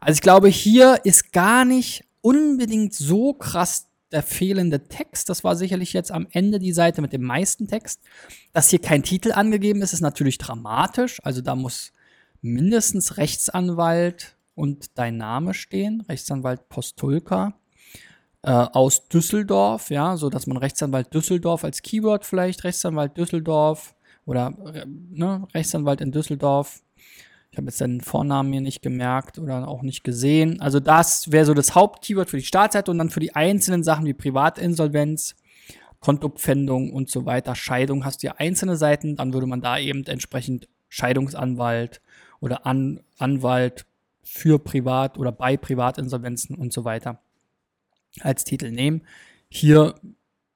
Also 0.00 0.16
ich 0.16 0.22
glaube, 0.22 0.48
hier 0.48 1.00
ist 1.04 1.32
gar 1.32 1.64
nicht 1.64 2.04
unbedingt 2.22 2.94
so 2.94 3.34
krass 3.34 3.88
der 4.10 4.22
fehlende 4.22 4.88
Text. 4.88 5.28
Das 5.28 5.44
war 5.44 5.56
sicherlich 5.56 5.92
jetzt 5.92 6.10
am 6.12 6.26
Ende 6.30 6.58
die 6.58 6.72
Seite 6.72 7.02
mit 7.02 7.12
dem 7.12 7.22
meisten 7.22 7.68
Text. 7.68 8.00
Dass 8.52 8.70
hier 8.70 8.78
kein 8.78 9.02
Titel 9.02 9.32
angegeben 9.32 9.82
ist, 9.82 9.92
ist 9.92 10.00
natürlich 10.00 10.38
dramatisch. 10.38 11.20
Also 11.24 11.42
da 11.42 11.54
muss 11.54 11.92
mindestens 12.40 13.16
Rechtsanwalt 13.16 14.36
und 14.54 14.98
dein 14.98 15.16
Name 15.16 15.54
stehen. 15.54 16.02
Rechtsanwalt 16.02 16.68
Postulka 16.68 17.54
äh, 18.42 18.50
aus 18.50 19.08
Düsseldorf, 19.08 19.90
ja, 19.90 20.16
so 20.16 20.30
dass 20.30 20.46
man 20.46 20.56
Rechtsanwalt 20.56 21.12
Düsseldorf 21.12 21.64
als 21.64 21.82
Keyword 21.82 22.24
vielleicht, 22.24 22.64
Rechtsanwalt 22.64 23.16
Düsseldorf 23.16 23.94
oder 24.26 24.54
äh, 24.74 24.86
ne, 24.86 25.46
Rechtsanwalt 25.54 26.00
in 26.00 26.12
Düsseldorf 26.12 26.82
ich 27.54 27.58
habe 27.58 27.68
jetzt 27.68 27.78
seinen 27.78 28.00
Vornamen 28.00 28.50
mir 28.50 28.60
nicht 28.60 28.82
gemerkt 28.82 29.38
oder 29.38 29.68
auch 29.68 29.82
nicht 29.82 30.02
gesehen. 30.02 30.60
Also 30.60 30.80
das 30.80 31.30
wäre 31.30 31.44
so 31.44 31.54
das 31.54 31.76
Hauptkeyword 31.76 32.28
für 32.28 32.38
die 32.38 32.44
Startseite 32.44 32.90
und 32.90 32.98
dann 32.98 33.10
für 33.10 33.20
die 33.20 33.36
einzelnen 33.36 33.84
Sachen 33.84 34.06
wie 34.06 34.12
Privatinsolvenz, 34.12 35.36
Kontopfändung 36.00 36.92
und 36.92 37.10
so 37.10 37.26
weiter, 37.26 37.54
Scheidung 37.54 38.04
hast 38.04 38.24
du 38.24 38.26
ja 38.26 38.34
einzelne 38.38 38.76
Seiten, 38.76 39.14
dann 39.14 39.32
würde 39.32 39.46
man 39.46 39.60
da 39.60 39.78
eben 39.78 40.02
entsprechend 40.04 40.66
Scheidungsanwalt 40.88 42.00
oder 42.40 42.66
An 42.66 43.04
Anwalt 43.18 43.86
für 44.24 44.58
Privat 44.58 45.18
oder 45.18 45.32
bei 45.32 45.56
Privatinsolvenzen 45.56 46.56
und 46.56 46.72
so 46.72 46.84
weiter 46.84 47.20
als 48.20 48.44
Titel 48.44 48.70
nehmen. 48.70 49.02
Hier 49.48 49.94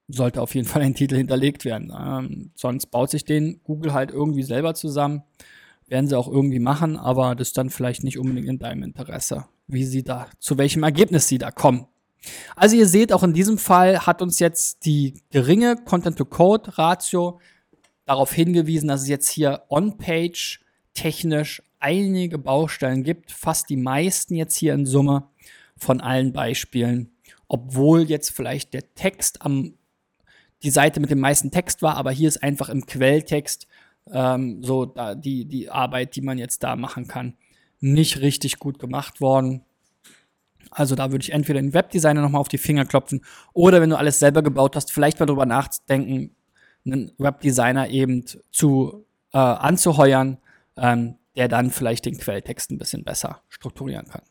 sollte 0.09 0.40
auf 0.40 0.54
jeden 0.54 0.66
Fall 0.66 0.83
ein 0.83 0.94
Titel 0.94 1.16
hinterlegt 1.16 1.64
werden. 1.64 1.92
Ähm, 1.96 2.50
sonst 2.54 2.87
baut 2.87 3.11
sich 3.11 3.24
den 3.24 3.61
Google 3.62 3.92
halt 3.92 4.11
irgendwie 4.11 4.42
selber 4.42 4.74
zusammen 4.74 5.22
werden 5.88 6.07
sie 6.07 6.16
auch 6.16 6.28
irgendwie 6.28 6.59
machen, 6.59 6.96
aber 6.96 7.35
das 7.35 7.48
ist 7.48 7.59
dann 7.59 7.70
vielleicht 7.70 8.04
nicht 8.04 8.18
unbedingt 8.18 8.48
in 8.48 8.59
deinem 8.59 8.83
Interesse, 8.83 9.46
wie 9.66 9.85
sie 9.85 10.04
da, 10.04 10.28
zu 10.38 10.59
welchem 10.59 10.83
Ergebnis 10.83 11.28
sie 11.28 11.38
da 11.38 11.50
kommen. 11.50 11.87
Also 12.57 12.76
ihr 12.76 12.87
seht, 12.87 13.12
auch 13.12 13.22
in 13.22 13.33
diesem 13.33 13.59
Fall 13.59 14.07
hat 14.07 14.22
uns 14.22 14.38
jetzt 14.38 14.85
die 14.85 15.14
geringe 15.31 15.76
Content-to-Code-Ratio 15.76 17.40
darauf 18.04 18.33
hingewiesen, 18.33 18.88
dass 18.88 19.02
es 19.02 19.09
jetzt 19.09 19.31
hier 19.31 19.62
on-page 19.68 20.61
technisch 20.94 21.62
einige 21.80 22.38
Baustellen 22.38 23.04
gibt, 23.04 23.32
fast 23.32 23.70
die 23.70 23.76
meisten 23.76 24.34
jetzt 24.34 24.56
hier 24.56 24.74
in 24.74 24.86
Summe 24.86 25.28
von 25.76 26.00
allen 26.00 26.32
Beispielen, 26.32 27.12
obwohl 27.46 28.02
jetzt 28.02 28.30
vielleicht 28.30 28.74
der 28.74 28.94
Text 28.94 29.42
am 29.42 29.74
die 30.62 30.70
Seite 30.70 30.98
mit 30.98 31.10
dem 31.10 31.20
meisten 31.20 31.50
Text 31.50 31.82
war, 31.82 31.96
aber 31.96 32.10
hier 32.10 32.28
ist 32.28 32.42
einfach 32.42 32.68
im 32.68 32.84
Quelltext 32.84 33.68
ähm, 34.12 34.62
so 34.62 34.86
da, 34.86 35.14
die, 35.14 35.44
die 35.44 35.70
Arbeit, 35.70 36.16
die 36.16 36.20
man 36.20 36.38
jetzt 36.38 36.62
da 36.62 36.76
machen 36.76 37.06
kann, 37.06 37.34
nicht 37.80 38.20
richtig 38.20 38.58
gut 38.58 38.78
gemacht 38.78 39.20
worden. 39.20 39.62
Also 40.70 40.94
da 40.94 41.10
würde 41.12 41.22
ich 41.22 41.32
entweder 41.32 41.60
den 41.60 41.74
Webdesigner 41.74 42.20
nochmal 42.20 42.40
auf 42.40 42.48
die 42.48 42.58
Finger 42.58 42.84
klopfen 42.84 43.24
oder 43.52 43.80
wenn 43.80 43.90
du 43.90 43.98
alles 43.98 44.18
selber 44.18 44.42
gebaut 44.42 44.76
hast, 44.76 44.92
vielleicht 44.92 45.18
mal 45.20 45.26
drüber 45.26 45.46
nachdenken, 45.46 46.34
einen 46.84 47.12
Webdesigner 47.18 47.88
eben 47.88 48.24
zu 48.50 49.06
äh, 49.32 49.38
anzuheuern, 49.38 50.38
ähm, 50.76 51.16
der 51.38 51.48
dann 51.48 51.70
vielleicht 51.70 52.05
den 52.05 52.18
Quelltext 52.18 52.72
ein 52.72 52.79
bisschen 52.79 53.05
besser 53.05 53.42
strukturieren 53.48 54.09
kann. 54.09 54.22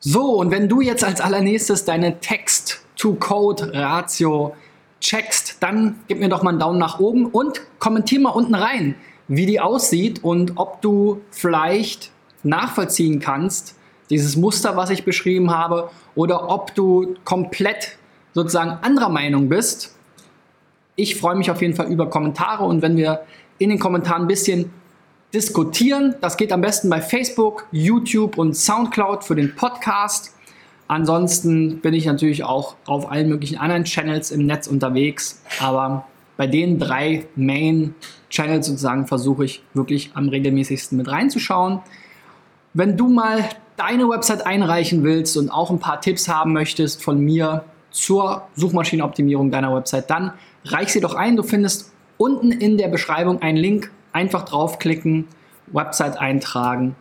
So, 0.00 0.38
und 0.38 0.50
wenn 0.50 0.68
du 0.68 0.80
jetzt 0.80 1.04
als 1.04 1.20
allernächstes 1.20 1.84
deine 1.84 2.18
Text-to-Code-Ratio 2.18 4.56
checkst, 5.00 5.58
dann 5.60 6.00
gib 6.08 6.18
mir 6.18 6.28
doch 6.28 6.42
mal 6.42 6.50
einen 6.50 6.58
Daumen 6.58 6.80
nach 6.80 6.98
oben 6.98 7.26
und 7.26 7.60
kommentier 7.78 8.18
mal 8.20 8.30
unten 8.30 8.56
rein, 8.56 8.96
wie 9.28 9.46
die 9.46 9.60
aussieht 9.60 10.24
und 10.24 10.54
ob 10.56 10.82
du 10.82 11.20
vielleicht 11.30 12.10
nachvollziehen 12.42 13.20
kannst, 13.20 13.76
dieses 14.10 14.36
Muster, 14.36 14.76
was 14.76 14.90
ich 14.90 15.04
beschrieben 15.04 15.52
habe, 15.52 15.90
oder 16.16 16.50
ob 16.50 16.74
du 16.74 17.14
komplett 17.24 17.98
sozusagen 18.32 18.70
anderer 18.82 19.10
Meinung 19.10 19.48
bist. 19.48 19.96
Ich 20.96 21.14
freue 21.16 21.36
mich 21.36 21.52
auf 21.52 21.62
jeden 21.62 21.74
Fall 21.74 21.86
über 21.86 22.10
Kommentare 22.10 22.64
und 22.64 22.82
wenn 22.82 22.96
wir 22.96 23.22
in 23.58 23.70
den 23.70 23.78
Kommentaren 23.78 24.22
ein 24.22 24.28
bisschen 24.28 24.72
diskutieren, 25.32 26.14
das 26.20 26.36
geht 26.36 26.52
am 26.52 26.60
besten 26.60 26.90
bei 26.90 27.00
Facebook, 27.00 27.66
YouTube 27.72 28.38
und 28.38 28.56
SoundCloud 28.56 29.24
für 29.24 29.34
den 29.34 29.54
Podcast. 29.54 30.34
Ansonsten 30.88 31.80
bin 31.80 31.94
ich 31.94 32.06
natürlich 32.06 32.42
auch 32.42 32.74
auf 32.86 33.10
allen 33.10 33.28
möglichen 33.28 33.58
anderen 33.58 33.84
Channels 33.84 34.32
im 34.32 34.46
Netz 34.46 34.66
unterwegs, 34.66 35.42
aber 35.60 36.06
bei 36.36 36.46
den 36.46 36.78
drei 36.78 37.26
Main 37.36 37.94
Channels 38.28 38.66
sozusagen 38.66 39.06
versuche 39.06 39.44
ich 39.44 39.62
wirklich 39.74 40.10
am 40.14 40.28
regelmäßigsten 40.28 40.98
mit 40.98 41.08
reinzuschauen. 41.08 41.80
Wenn 42.72 42.96
du 42.96 43.08
mal 43.08 43.44
deine 43.76 44.08
Website 44.08 44.46
einreichen 44.46 45.04
willst 45.04 45.36
und 45.36 45.50
auch 45.50 45.70
ein 45.70 45.78
paar 45.78 46.00
Tipps 46.00 46.28
haben 46.28 46.52
möchtest 46.52 47.02
von 47.02 47.20
mir 47.20 47.64
zur 47.90 48.48
Suchmaschinenoptimierung 48.56 49.50
deiner 49.50 49.74
Website, 49.74 50.10
dann 50.10 50.32
reich 50.64 50.92
sie 50.92 51.00
doch 51.00 51.14
ein. 51.14 51.36
Du 51.36 51.42
findest 51.42 51.92
unten 52.16 52.52
in 52.52 52.78
der 52.78 52.88
Beschreibung 52.88 53.42
einen 53.42 53.56
Link. 53.56 53.90
Einfach 54.12 54.44
draufklicken, 54.44 55.28
Website 55.68 56.18
eintragen 56.18 56.96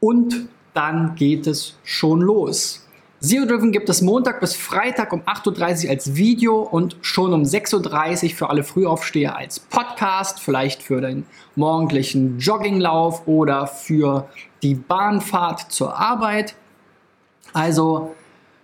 und 0.00 0.48
dann 0.74 1.14
geht 1.14 1.46
es 1.46 1.76
schon 1.84 2.20
los. 2.20 2.84
Zero 3.20 3.46
Driven 3.46 3.72
gibt 3.72 3.88
es 3.88 4.00
Montag 4.00 4.38
bis 4.38 4.54
Freitag 4.54 5.12
um 5.12 5.22
8.30 5.22 5.84
Uhr 5.84 5.90
als 5.90 6.14
Video 6.14 6.60
und 6.60 6.96
schon 7.00 7.34
um 7.34 7.42
6.30 7.42 8.24
Uhr 8.24 8.30
für 8.30 8.48
alle 8.48 8.62
Frühaufsteher 8.62 9.36
als 9.36 9.58
Podcast, 9.58 10.38
vielleicht 10.38 10.84
für 10.84 11.00
den 11.00 11.26
morgendlichen 11.56 12.38
Jogginglauf 12.38 13.26
oder 13.26 13.66
für 13.66 14.28
die 14.62 14.76
Bahnfahrt 14.76 15.72
zur 15.72 15.98
Arbeit. 15.98 16.54
Also 17.52 18.14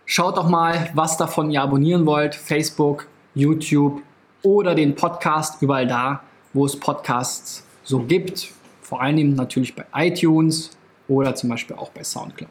schaut 0.07 0.37
doch 0.37 0.49
mal, 0.49 0.89
was 0.95 1.17
davon 1.17 1.51
ihr 1.51 1.61
abonnieren 1.61 2.07
wollt. 2.07 2.37
Facebook, 2.37 3.09
YouTube 3.35 4.03
oder 4.43 4.77
den 4.77 4.95
Podcast, 4.95 5.63
überall 5.63 5.89
da, 5.89 6.23
wo 6.55 6.65
es 6.65 6.79
Podcasts 6.79 7.65
so 7.83 8.01
gibt. 8.01 8.49
Vor 8.81 9.03
allem 9.03 9.35
natürlich 9.35 9.75
bei 9.75 9.85
iTunes 9.95 10.71
oder 11.09 11.35
zum 11.35 11.51
Beispiel 11.51 11.77
auch 11.77 11.91
bei 11.91 12.03
SoundCloud. 12.03 12.51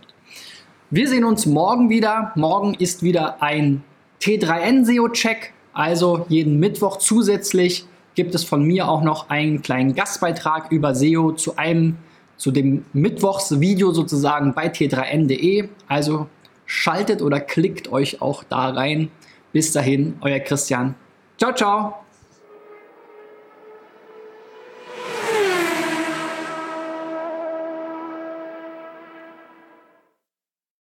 Wir 0.92 1.10
sehen 1.10 1.24
uns 1.24 1.48
morgen 1.48 1.89
wieder. 1.89 2.32
Morgen 2.36 2.76
ist 2.76 3.02
wieder 3.02 3.42
ein 3.42 3.84
T3N 4.22 4.86
SEO-Check. 4.86 5.54
Also 5.74 6.26
jeden 6.30 6.60
Mittwoch 6.60 6.98
zusätzlich 6.98 7.86
gibt 8.16 8.36
es 8.36 8.44
von 8.44 8.63
mir 8.63 8.88
auch 8.88 9.02
noch 9.02 9.30
einen 9.30 9.62
kleinen 9.62 9.96
Gastbeitrag 9.96 10.72
über 10.72 10.94
SEO 10.94 11.32
zu 11.32 11.56
einem, 11.56 11.98
zu 12.38 12.52
dem 12.52 12.86
Mittwochsvideo 12.94 13.92
sozusagen 13.92 14.54
bei 14.54 14.68
t3n.de. 14.68 15.70
Also 15.88 16.28
schaltet 16.66 17.22
oder 17.22 17.39
klickt 17.39 17.92
euch 17.92 18.22
auch 18.22 18.44
da 18.44 18.70
rein. 18.70 19.10
Bis 19.52 19.72
dahin, 19.72 20.18
euer 20.22 20.39
Christian. 20.39 20.96
Ciao, 21.38 21.54
ciao. 21.54 22.03